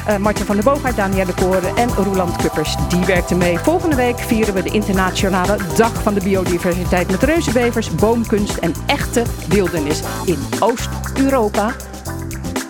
[0.07, 2.77] eh Martin van der Boogaard, Danielle de Koren en Roland Kuppers.
[2.89, 3.59] Die werkten mee.
[3.59, 9.22] Volgende week vieren we de internationale dag van de biodiversiteit met reuzenbevers, boomkunst en echte
[9.49, 11.72] wildernis in Oost-Europa.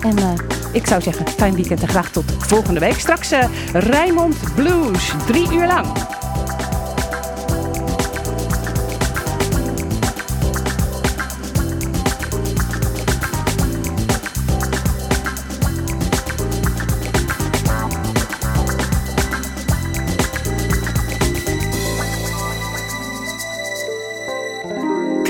[0.01, 0.31] En eh,
[0.73, 2.99] ik zou zeggen, fijn weekend en graag tot volgende week.
[2.99, 5.87] Straks eh Rijnmond Blues, drie uur lang.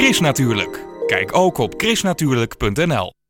[0.07, 0.85] Chris Natuurlijk.
[1.07, 3.16] Kijk ook op chrisnatuurlijk.nl